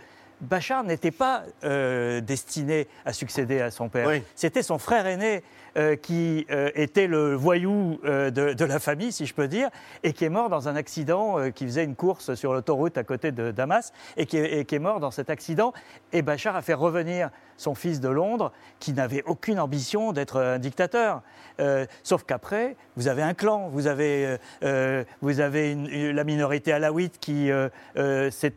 Bachar 0.45 0.85
n'était 0.85 1.11
pas 1.11 1.45
destiné 2.21 2.87
à 3.05 3.13
succéder 3.13 3.61
à 3.61 3.71
son 3.71 3.89
père. 3.89 4.09
C'était 4.35 4.63
son 4.63 4.79
frère 4.79 5.07
aîné 5.07 5.43
euh, 5.77 5.97
qui 5.97 6.47
euh, 6.53 6.71
était 6.77 7.09
le 7.09 7.35
voyou 7.35 7.99
euh, 8.05 8.31
de, 8.31 8.65
la 8.65 8.79
famille, 8.79 9.11
si 9.11 9.27
je 9.27 9.35
peux 9.35 9.49
dire, 9.49 9.71
et 10.05 10.13
qui 10.13 10.25
est 10.25 10.29
mort 10.29 10.49
dans 10.49 10.69
un 10.69 10.77
accident, 10.77 11.51
qui 11.51 11.65
faisait 11.65 11.83
une 11.83 11.97
course 11.97 12.35
sur 12.37 12.53
l'autoroute 12.53 12.97
à 12.97 13.03
côté 13.03 13.33
de 13.33 13.51
Damas, 13.51 13.93
et 14.17 14.27
qui, 14.27 14.37
est, 14.37 14.65
qui 14.67 14.77
est 14.77 14.81
mort 14.81 15.01
dans 15.01 15.11
cet 15.11 15.31
accident. 15.31 15.73
Et 16.13 16.23
Bachar 16.23 16.55
a 16.55 16.63
fait 16.63 16.75
revenir 16.75 17.31
son 17.57 17.75
fils 17.75 17.99
de 17.99 18.09
Londres, 18.09 18.53
qui 18.79 18.93
n'avait 18.93 19.25
aucune 19.27 19.59
ambition 19.59 20.13
d'être 20.13 20.41
un 20.41 20.59
dictateur. 20.59 21.23
sauf 22.03 22.25
qu'après, 22.25 22.77
vous 22.97 23.09
avez 23.09 23.23
un 23.23 23.35
clan, 23.35 23.69
vous 23.69 23.87
avez, 23.87 24.39
vous 25.23 25.41
avez 25.41 25.75
la 26.13 26.25
minorité 26.25 26.73
alaouite 26.73 27.19
qui 27.19 27.51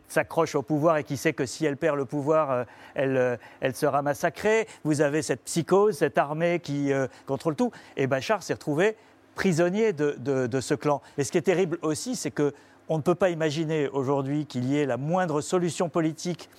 s'accroche 0.08 0.54
au 0.54 0.62
pouvoir 0.62 0.96
et 0.98 1.04
qui 1.04 1.16
sait 1.16 1.32
que 1.32 1.46
si 1.46 1.64
elle 1.64 1.76
perd 1.78 1.96
le 1.96 2.04
pouvoir, 2.04 2.66
elle, 2.94 3.38
elle 3.60 3.74
sera 3.74 4.02
massacrée. 4.02 4.66
Vous 4.84 5.00
avez 5.00 5.22
cette 5.22 5.44
psychose, 5.44 5.98
cette 5.98 6.18
armée 6.18 6.60
qui 6.60 6.90
contrôle 7.26 7.56
tout. 7.56 7.70
Et 7.96 8.06
Bachar 8.06 8.42
s'est 8.42 8.54
retrouvé 8.54 8.96
prisonnier 9.38 9.92
de, 9.92 10.60
ce 10.60 10.74
clan. 10.74 11.00
Et 11.16 11.22
ce 11.22 11.30
qui 11.30 11.38
est 11.38 11.42
terrible 11.42 11.78
aussi, 11.82 12.16
c'est 12.16 12.32
que 12.32 12.52
on 12.88 12.96
ne 12.96 13.02
peut 13.02 13.14
pas 13.14 13.30
imaginer 13.30 13.86
aujourd'hui 13.88 14.46
qu'il 14.46 14.64
y 14.64 14.76
ait 14.78 14.86
la 14.86 14.96
moindre 14.96 15.40
solution 15.40 15.88
politique 15.88 16.50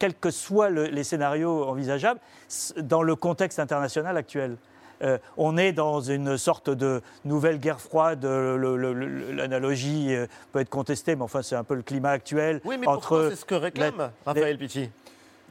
quels 0.00 0.14
que 0.14 0.30
soient 0.30 0.70
les 0.70 1.04
scénarios 1.04 1.68
envisageables, 1.68 2.18
dans 2.78 3.02
le 3.02 3.14
contexte 3.14 3.60
international 3.60 4.16
actuel. 4.16 4.56
Euh, 5.02 5.18
on 5.36 5.56
est 5.56 5.72
dans 5.72 6.00
une 6.00 6.36
sorte 6.38 6.70
de 6.70 7.02
nouvelle 7.24 7.58
guerre 7.58 7.80
froide. 7.80 8.24
L'analogie 8.24 10.14
euh, 10.14 10.26
peut 10.52 10.60
être 10.60 10.70
contestée, 10.70 11.16
mais 11.16 11.22
enfin, 11.22 11.42
c'est 11.42 11.56
un 11.56 11.64
peu 11.64 11.74
le 11.74 11.82
climat 11.82 12.10
actuel. 12.10 12.60
Oui, 12.64 12.76
mais 12.78 12.86
entre 12.86 13.28
c'est 13.30 13.36
ce 13.36 13.44
que 13.44 13.54
réclame 13.54 14.10
Raphaël 14.24 14.58
Pitti 14.58 14.90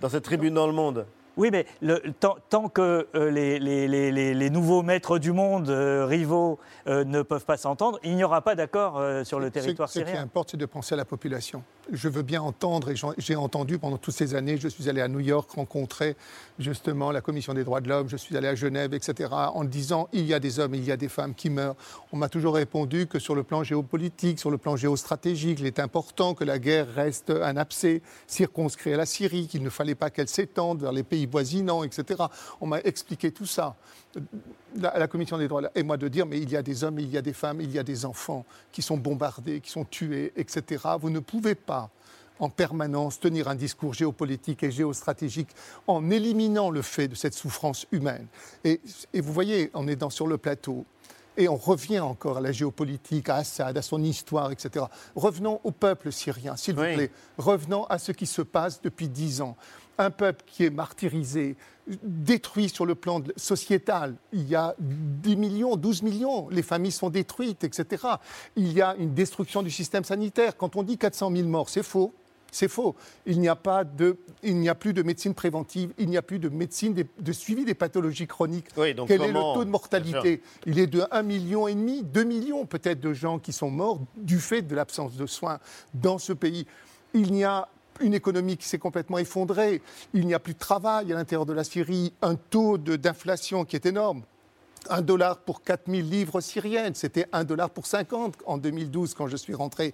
dans 0.01 0.09
cette 0.09 0.23
tribune 0.23 0.53
dans 0.53 0.67
le 0.67 0.73
monde. 0.73 1.05
Oui, 1.35 1.49
mais 1.51 1.65
le, 1.81 1.99
tant, 2.19 2.69
que 2.69 3.07
euh, 3.15 3.31
les, 3.31 4.49
nouveaux 4.49 4.83
maîtres 4.83 5.17
du 5.17 5.31
monde, 5.31 5.69
euh, 5.69 6.05
rivaux, 6.05 6.59
euh, 6.87 7.03
ne 7.03 7.21
peuvent 7.21 7.45
pas 7.45 7.57
s'entendre, 7.57 7.99
il 8.03 8.15
n'y 8.15 8.23
aura 8.23 8.41
pas 8.41 8.55
d'accord 8.55 9.01
sur 9.25 9.39
le 9.39 9.49
territoire 9.49 9.89
syrien. 9.89 10.07
Ce 10.07 10.11
qui 10.13 10.17
importe, 10.17 10.51
c'est 10.51 10.57
de 10.57 10.65
penser 10.65 10.93
à 10.93 10.97
la 10.97 11.05
population 11.05 11.63
je 11.91 12.09
veux 12.09 12.21
bien 12.21 12.41
entendre, 12.41 12.91
et 12.91 12.95
j'ai 13.17 13.35
entendu 13.35 13.77
pendant 13.77 13.97
toutes 13.97 14.13
ces 14.13 14.35
années, 14.35 14.57
je 14.57 14.67
suis 14.67 14.89
allé 14.89 15.01
à 15.01 15.07
New 15.07 15.19
York 15.19 15.49
rencontrer 15.51 16.15
justement 16.59 17.11
la 17.11 17.21
Commission 17.21 17.53
des 17.53 17.63
droits 17.63 17.81
de 17.81 17.89
l'homme, 17.89 18.09
je 18.09 18.17
suis 18.17 18.37
allé 18.37 18.47
à 18.47 18.55
Genève, 18.55 18.93
etc., 18.93 19.29
en 19.31 19.63
disant 19.63 20.07
il 20.13 20.25
y 20.25 20.33
a 20.33 20.39
des 20.39 20.59
hommes, 20.59 20.75
il 20.75 20.83
y 20.83 20.91
a 20.91 20.97
des 20.97 21.09
femmes 21.09 21.35
qui 21.35 21.49
meurent. 21.49 21.75
On 22.11 22.17
m'a 22.17 22.29
toujours 22.29 22.55
répondu 22.55 23.07
que 23.07 23.19
sur 23.19 23.35
le 23.35 23.43
plan 23.43 23.63
géopolitique, 23.63 24.39
sur 24.39 24.51
le 24.51 24.57
plan 24.57 24.75
géostratégique, 24.75 25.59
il 25.59 25.65
est 25.65 25.79
important 25.79 26.33
que 26.33 26.43
la 26.43 26.59
guerre 26.59 26.87
reste 26.93 27.31
un 27.31 27.57
abcès 27.57 28.01
circonscrit 28.27 28.93
à 28.93 28.97
la 28.97 29.05
Syrie, 29.05 29.47
qu'il 29.47 29.63
ne 29.63 29.69
fallait 29.69 29.95
pas 29.95 30.09
qu'elle 30.09 30.29
s'étende 30.29 30.81
vers 30.81 30.91
les 30.91 31.03
pays 31.03 31.22
voisinants, 31.25 31.83
etc. 31.83 32.23
On 32.61 32.67
m'a 32.67 32.79
expliqué 32.81 33.31
tout 33.31 33.45
ça 33.45 33.75
à 34.83 34.99
la 34.99 35.07
Commission 35.07 35.37
des 35.37 35.47
droits 35.47 35.61
et 35.75 35.83
moi 35.83 35.97
de 35.97 36.07
dire, 36.07 36.25
mais 36.25 36.39
il 36.39 36.49
y 36.49 36.57
a 36.57 36.61
des 36.61 36.83
hommes, 36.83 36.99
il 36.99 37.09
y 37.09 37.17
a 37.17 37.21
des 37.21 37.33
femmes, 37.33 37.61
il 37.61 37.71
y 37.71 37.79
a 37.79 37.83
des 37.83 38.05
enfants 38.05 38.45
qui 38.71 38.81
sont 38.81 38.97
bombardés, 38.97 39.59
qui 39.59 39.71
sont 39.71 39.85
tués, 39.85 40.33
etc. 40.35 40.83
Vous 40.99 41.09
ne 41.09 41.19
pouvez 41.19 41.55
pas 41.55 41.89
en 42.39 42.49
permanence 42.49 43.19
tenir 43.19 43.47
un 43.47 43.55
discours 43.55 43.93
géopolitique 43.93 44.63
et 44.63 44.71
géostratégique 44.71 45.49
en 45.87 46.09
éliminant 46.09 46.69
le 46.69 46.81
fait 46.81 47.07
de 47.07 47.15
cette 47.15 47.33
souffrance 47.33 47.85
humaine. 47.91 48.27
Et, 48.63 48.81
vous 49.13 49.33
voyez, 49.33 49.69
on 49.73 49.87
est 49.87 49.95
dans, 49.95 50.09
sur 50.09 50.27
le 50.27 50.37
plateau. 50.37 50.85
Et 51.35 51.49
on 51.49 51.55
revient 51.55 51.99
encore 51.99 52.37
à 52.37 52.41
la 52.41 52.51
géopolitique, 52.51 53.27
à 53.29 53.37
Assad, 53.37 53.75
à 53.75 53.81
son 53.81 54.03
histoire, 54.03 54.51
etc. 54.51 54.85
Revenons 55.15 55.59
au 55.63 55.71
peuple 55.71 56.11
syrien, 56.11 56.55
s'il 56.55 56.75
vous 56.75 56.81
plaît. 56.81 57.09
Revenons 57.39 57.85
à 57.85 57.97
ce 57.97 58.11
qui 58.11 58.27
se 58.27 58.43
passe 58.43 58.81
depuis 58.81 59.09
dix 59.09 59.41
ans 59.41 59.55
un 59.97 60.09
peuple 60.09 60.43
qui 60.47 60.65
est 60.65 60.69
martyrisé, 60.69 61.55
détruit 61.87 62.69
sur 62.69 62.85
le 62.85 62.95
plan 62.95 63.21
sociétal. 63.35 64.15
Il 64.31 64.47
y 64.47 64.55
a 64.55 64.75
10 64.79 65.35
millions, 65.35 65.75
12 65.75 66.01
millions, 66.03 66.47
les 66.49 66.63
familles 66.63 66.91
sont 66.91 67.09
détruites, 67.09 67.63
etc. 67.63 68.03
Il 68.55 68.71
y 68.71 68.81
a 68.81 68.95
une 68.97 69.13
destruction 69.13 69.61
du 69.61 69.71
système 69.71 70.03
sanitaire. 70.03 70.55
Quand 70.57 70.75
on 70.75 70.83
dit 70.83 70.97
400 70.97 71.31
000 71.35 71.47
morts, 71.47 71.69
c'est 71.69 71.83
faux. 71.83 72.13
C'est 72.51 72.67
faux. 72.67 72.95
Il 73.25 73.39
n'y 73.39 73.49
a, 73.49 73.55
pas 73.55 73.83
de, 73.83 74.15
il 74.43 74.57
n'y 74.57 74.69
a 74.69 74.75
plus 74.75 74.93
de 74.93 75.01
médecine 75.01 75.33
préventive, 75.33 75.91
il 75.97 76.07
n'y 76.07 76.17
a 76.17 76.21
plus 76.21 76.37
de 76.37 76.49
médecine 76.49 76.93
de, 76.93 77.31
suivi 77.31 77.65
des 77.65 77.73
pathologies 77.73 78.27
chroniques. 78.27 78.67
Quel 78.75 79.23
est 79.23 79.31
le 79.31 79.55
taux 79.55 79.65
de 79.65 79.71
mortalité? 79.71 80.43
Il 80.67 80.77
est 80.77 80.85
de 80.85 80.99
1,5 80.99 81.23
million, 81.23 81.67
et 81.67 81.73
demi, 81.73 82.03
2 82.03 82.23
millions 82.23 82.67
peut-être 82.67 82.99
de 82.99 83.11
gens 83.11 83.39
qui 83.39 83.53
sont 83.53 83.71
morts 83.71 83.99
du 84.15 84.39
fait 84.39 84.61
de 84.61 84.75
l'absence 84.75 85.15
de 85.15 85.25
soins 85.25 85.57
dans 85.95 86.19
ce 86.19 86.31
pays. 86.31 86.67
Il 87.15 87.33
n'y 87.33 87.43
a 87.43 87.67
une 88.01 88.13
économie 88.13 88.57
qui 88.57 88.67
s'est 88.67 88.79
complètement 88.79 89.17
effondrée, 89.17 89.81
il 90.13 90.25
n'y 90.25 90.33
a 90.33 90.39
plus 90.39 90.53
de 90.53 90.59
travail 90.59 91.11
à 91.11 91.15
l'intérieur 91.15 91.45
de 91.45 91.53
la 91.53 91.63
Syrie, 91.63 92.13
un 92.21 92.35
taux 92.35 92.77
d'inflation 92.77 93.65
qui 93.65 93.75
est 93.75 93.85
énorme. 93.85 94.23
Un 94.89 95.01
dollar 95.01 95.37
pour 95.37 95.63
4000 95.63 96.09
livres 96.09 96.41
syriennes, 96.41 96.93
c'était 96.93 97.25
un 97.31 97.45
dollar 97.45 97.69
pour 97.69 97.85
50 97.85 98.35
en 98.45 98.57
2012 98.57 99.13
quand 99.13 99.27
je 99.27 99.37
suis 99.37 99.53
rentré. 99.53 99.93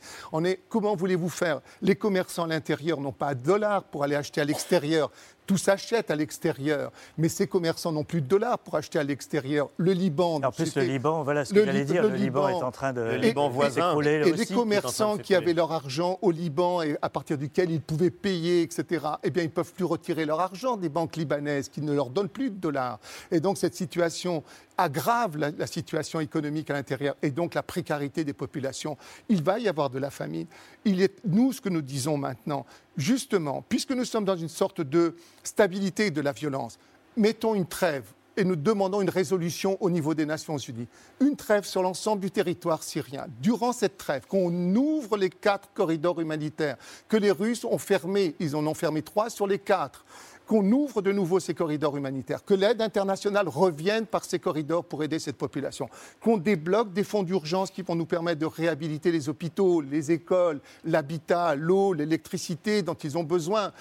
Comment 0.67 0.95
voulez-vous 0.95 1.29
faire? 1.29 1.61
Les 1.83 1.95
commerçants 1.95 2.45
à 2.45 2.47
l'intérieur 2.47 2.99
n'ont 2.99 3.11
pas 3.11 3.35
de 3.35 3.43
dollars 3.43 3.83
pour 3.83 4.03
aller 4.03 4.15
acheter 4.15 4.41
à 4.41 4.45
l'extérieur. 4.45 5.11
Tout 5.49 5.57
s'achète 5.57 6.11
à 6.11 6.15
l'extérieur, 6.15 6.91
mais 7.17 7.27
ces 7.27 7.47
commerçants 7.47 7.91
n'ont 7.91 8.03
plus 8.03 8.21
de 8.21 8.27
dollars 8.27 8.59
pour 8.59 8.75
acheter 8.75 8.99
à 8.99 9.03
l'extérieur. 9.03 9.71
Le 9.77 9.93
Liban. 9.93 10.39
En 10.43 10.51
plus, 10.51 10.75
le 10.75 10.83
Liban, 10.83 11.23
voilà 11.23 11.43
ce 11.43 11.55
que 11.55 11.65
j'allais 11.65 11.85
dire. 11.85 12.03
Le, 12.03 12.09
Liban, 12.09 12.49
est 12.49 12.63
en 12.63 12.69
train 12.69 12.93
de. 12.93 13.01
Le 13.01 13.15
Liban 13.15 13.49
voisin. 13.49 13.99
Et, 13.99 14.31
les 14.31 14.45
commerçants 14.45 15.17
qui 15.17 15.33
avaient 15.33 15.55
leur 15.55 15.71
argent 15.71 16.19
au 16.21 16.29
Liban 16.29 16.83
et 16.83 16.97
à 17.01 17.09
partir 17.09 17.35
duquel 17.35 17.71
ils 17.71 17.81
pouvaient 17.81 18.11
payer, 18.11 18.61
etc., 18.61 19.03
eh 19.23 19.31
bien, 19.31 19.41
ils 19.41 19.47
ne 19.47 19.51
peuvent 19.51 19.73
plus 19.73 19.85
retirer 19.85 20.23
leur 20.23 20.39
argent 20.39 20.77
des 20.77 20.89
banques 20.89 21.15
libanaises 21.15 21.67
qui 21.67 21.81
ne 21.81 21.93
leur 21.93 22.11
donnent 22.11 22.29
plus 22.29 22.51
de 22.51 22.57
dollars. 22.57 22.99
Et 23.31 23.39
donc, 23.39 23.57
cette 23.57 23.73
situation 23.73 24.43
aggrave 24.79 25.37
la, 25.37 25.67
situation 25.67 26.19
économique 26.19 26.69
à 26.69 26.73
l'intérieur 26.73 27.15
et 27.21 27.31
donc 27.31 27.53
la 27.53 27.63
précarité 27.63 28.23
des 28.23 28.33
populations. 28.33 28.97
Il 29.27 29.43
va 29.43 29.59
y 29.59 29.67
avoir 29.67 29.89
de 29.89 29.99
la 29.99 30.09
famine. 30.09 30.47
Il 30.85 31.01
est, 31.01 31.19
nous, 31.25 31.51
ce 31.51 31.59
que 31.59 31.69
nous 31.69 31.81
disons 31.81 32.17
maintenant, 32.17 32.65
justement, 32.99 33.63
puisque 33.67 33.91
nous 33.91 34.05
sommes 34.05 34.25
dans 34.25 34.35
une 34.35 34.49
sorte 34.49 34.81
de 34.81 35.15
stabilité 35.43 36.11
de 36.11 36.21
la 36.21 36.33
violence, 36.33 36.77
mettons 37.17 37.55
une 37.55 37.65
trêve 37.65 38.03
et 38.37 38.43
nous 38.45 38.55
demandons 38.55 39.01
une 39.01 39.09
résolution 39.09 39.77
au 39.81 39.89
niveau 39.89 40.13
des 40.13 40.25
Nations 40.25 40.57
Unies. 40.57 40.87
Une 41.19 41.35
trêve 41.35 41.65
sur 41.65 41.81
l'ensemble 41.81 42.21
du 42.21 42.31
territoire 42.31 42.83
syrien. 42.83 43.25
Durant 43.41 43.73
cette 43.73 43.97
trêve, 43.97 44.27
qu'on 44.27 44.75
ouvre 44.75 45.17
les 45.17 45.29
quatre 45.29 45.69
corridors 45.73 46.21
humanitaires 46.21 46.77
que 47.09 47.17
les 47.17 47.31
Russes 47.31 47.65
ont 47.65 47.77
fermés, 47.77 48.35
ils 48.39 48.55
en 48.55 48.65
ont 48.65 48.73
fermé 48.73 49.01
trois 49.01 49.29
sur 49.29 49.47
les 49.47 49.59
quatre 49.59 50.05
qu'on 50.49 50.71
ouvre 50.71 51.03
de 51.03 51.11
nouveau 51.11 51.39
ces 51.39 51.53
corridors 51.53 51.95
humanitaires, 51.95 52.43
que 52.43 52.55
l'aide 52.55 52.81
internationale 52.81 53.47
revienne 53.47 54.07
par 54.07 54.25
ces 54.25 54.39
corridors 54.39 54.83
pour 54.83 55.03
aider 55.03 55.19
cette 55.19 55.37
population, 55.37 55.87
qu'on 56.19 56.37
débloque 56.37 56.91
des 56.91 57.03
fonds 57.03 57.21
d'urgence 57.21 57.69
qui 57.69 57.83
vont 57.83 57.93
nous 57.93 58.07
permettre 58.07 58.39
de 58.39 58.47
réhabiliter 58.47 59.11
les 59.11 59.29
hôpitaux, 59.29 59.79
les 59.79 60.11
écoles, 60.11 60.59
l'habitat, 60.85 61.53
l'eau, 61.53 61.93
l'électricité 61.93 62.81
dont 62.81 62.95
ils 62.95 63.15
ont 63.15 63.23
besoin 63.23 63.71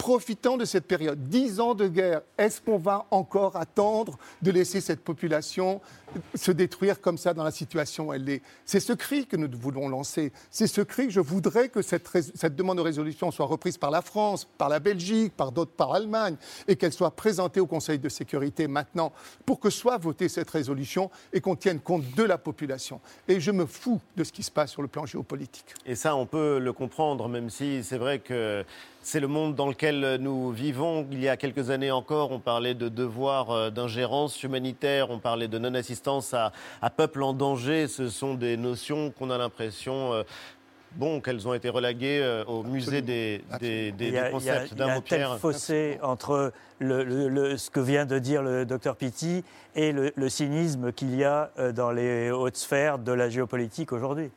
profitant 0.00 0.56
de 0.56 0.64
cette 0.64 0.86
période, 0.86 1.28
dix 1.28 1.60
ans 1.60 1.74
de 1.74 1.86
guerre, 1.86 2.22
est-ce 2.38 2.62
qu'on 2.62 2.78
va 2.78 3.06
encore 3.10 3.56
attendre 3.56 4.18
de 4.40 4.50
laisser 4.50 4.80
cette 4.80 5.04
population 5.04 5.82
se 6.34 6.50
détruire 6.52 7.02
comme 7.02 7.18
ça 7.18 7.34
dans 7.34 7.44
la 7.44 7.50
situation 7.50 8.08
où 8.08 8.12
elle 8.14 8.26
est? 8.30 8.40
C'est 8.64 8.80
ce 8.80 8.94
cri 8.94 9.26
que 9.26 9.36
nous 9.36 9.46
voulons 9.58 9.90
lancer. 9.90 10.32
C'est 10.50 10.68
ce 10.68 10.80
cri 10.80 11.08
que 11.08 11.12
je 11.12 11.20
voudrais 11.20 11.68
que 11.68 11.82
cette, 11.82 12.08
cette, 12.34 12.56
demande 12.56 12.78
de 12.78 12.82
résolution 12.82 13.30
soit 13.30 13.44
reprise 13.44 13.76
par 13.76 13.90
la 13.90 14.00
France, 14.00 14.48
par 14.56 14.70
la 14.70 14.80
Belgique, 14.80 15.34
par 15.36 15.52
d'autres, 15.52 15.72
par 15.72 15.92
l'Allemagne, 15.92 16.36
et 16.66 16.76
qu'elle 16.76 16.94
soit 16.94 17.10
présentée 17.10 17.60
au 17.60 17.66
Conseil 17.66 17.98
de 17.98 18.08
sécurité 18.08 18.68
maintenant 18.68 19.12
pour 19.44 19.60
que 19.60 19.68
soit 19.68 19.98
votée 19.98 20.30
cette 20.30 20.48
résolution 20.48 21.10
et 21.34 21.42
qu'on 21.42 21.56
tienne 21.56 21.78
compte 21.78 22.10
de 22.16 22.22
la 22.22 22.38
population. 22.38 23.02
Et 23.28 23.38
je 23.38 23.50
me 23.50 23.66
fous 23.66 24.00
de 24.16 24.24
ce 24.24 24.32
qui 24.32 24.42
se 24.42 24.50
passe 24.50 24.70
sur 24.70 24.80
le 24.80 24.88
plan 24.88 25.04
géopolitique. 25.04 25.74
Et 25.84 25.94
ça, 25.94 26.16
on 26.16 26.24
peut 26.24 26.58
le 26.58 26.72
comprendre, 26.72 27.28
même 27.28 27.50
si 27.50 27.84
c'est 27.84 27.98
vrai 27.98 28.20
que 28.20 28.64
c'est 29.02 29.20
le 29.20 29.28
monde 29.28 29.54
dans 29.54 29.68
lequel 29.68 29.89
nous 29.92 30.50
vivons. 30.50 31.06
Il 31.10 31.20
y 31.20 31.28
a 31.28 31.36
quelques 31.36 31.70
années 31.70 31.90
encore, 31.90 32.32
on 32.32 32.40
parlait 32.40 32.74
de 32.74 32.88
devoir 32.88 33.50
euh, 33.50 33.70
d'ingérence 33.70 34.42
humanitaire, 34.42 35.10
on 35.10 35.18
parlait 35.18 35.48
de 35.48 35.58
non-assistance 35.58 36.34
à, 36.34 36.52
peuple 36.96 37.22
en 37.22 37.32
danger. 37.32 37.88
Ce 37.88 38.08
sont 38.08 38.34
des 38.34 38.56
notions 38.56 39.10
qu'on 39.10 39.30
a 39.30 39.38
l'impression 39.38 40.12
euh, 40.12 40.22
bon, 40.92 41.20
qu'elles 41.20 41.46
ont 41.48 41.54
été 41.54 41.68
relaguées 41.68 42.20
euh, 42.22 42.44
au 42.44 42.62
musée 42.62 43.02
des, 43.02 43.42
concepts 44.30 44.74
d'un 44.74 44.86
Il 44.86 44.90
y 44.90 44.90
a, 44.90 44.94
un 44.94 45.00
tel 45.00 45.26
fossé 45.38 45.98
entre 46.02 46.52
ce 46.80 47.70
que 47.70 47.80
vient 47.80 48.06
de 48.06 48.18
dire 48.18 48.42
le 48.42 48.64
docteur 48.64 48.96
Pitti 48.96 49.44
et 49.74 49.92
le 49.92 50.28
cynisme 50.28 50.92
qu'il 50.92 51.14
y 51.14 51.24
a 51.24 51.50
dans 51.74 51.90
les 51.90 52.30
hautes 52.30 52.56
sphères 52.56 52.98
de 52.98 53.12
la 53.12 53.28
géopolitique 53.28 53.92
aujourd'hui. 53.92 54.30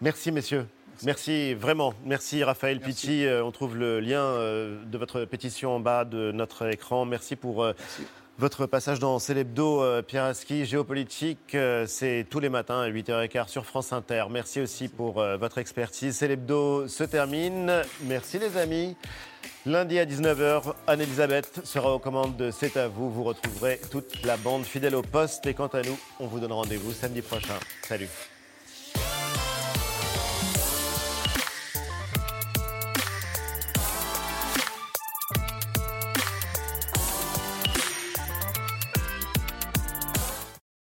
Merci, 0.00 0.30
messieurs. 0.30 0.66
Merci 1.04 1.54
vraiment. 1.54 1.94
Merci 2.04 2.42
Raphaël 2.42 2.80
Pitti. 2.80 3.24
Euh, 3.24 3.44
on 3.44 3.52
trouve 3.52 3.76
le 3.76 4.00
lien 4.00 4.22
euh, 4.22 4.82
de 4.84 4.98
votre 4.98 5.24
pétition 5.24 5.76
en 5.76 5.80
bas 5.80 6.04
de 6.04 6.32
notre 6.32 6.66
écran. 6.72 7.04
Merci 7.04 7.36
pour 7.36 7.62
euh, 7.62 7.72
votre 8.38 8.66
passage 8.66 8.98
dans 8.98 9.18
Célébdo, 9.18 9.84
Pierre 10.06 10.24
Aski. 10.24 10.64
Géopolitique, 10.64 11.56
c'est 11.86 12.24
tous 12.30 12.38
les 12.38 12.48
matins 12.48 12.82
à 12.82 12.88
8h15 12.88 13.48
sur 13.48 13.66
France 13.66 13.92
Inter. 13.92 14.26
Merci 14.30 14.60
aussi 14.60 14.86
pour 14.86 15.14
votre 15.14 15.58
expertise. 15.58 16.16
Célébdo 16.16 16.86
se 16.86 17.02
termine. 17.02 17.82
Merci 18.04 18.38
les 18.38 18.56
amis. 18.56 18.94
Lundi 19.66 19.98
à 19.98 20.06
19h, 20.06 20.72
Anne-Elisabeth 20.86 21.62
sera 21.64 21.92
aux 21.92 21.98
commandes 21.98 22.36
de 22.36 22.52
C'est 22.52 22.76
à 22.76 22.86
vous. 22.86 23.10
Vous 23.10 23.24
retrouverez 23.24 23.80
toute 23.90 24.24
la 24.24 24.36
bande 24.36 24.62
fidèle 24.62 24.94
au 24.94 25.02
poste. 25.02 25.44
Et 25.46 25.54
quant 25.54 25.66
à 25.66 25.82
nous, 25.82 25.98
on 26.20 26.28
vous 26.28 26.38
donne 26.38 26.52
rendez-vous 26.52 26.92
samedi 26.92 27.22
prochain. 27.22 27.58
Salut. 27.82 28.08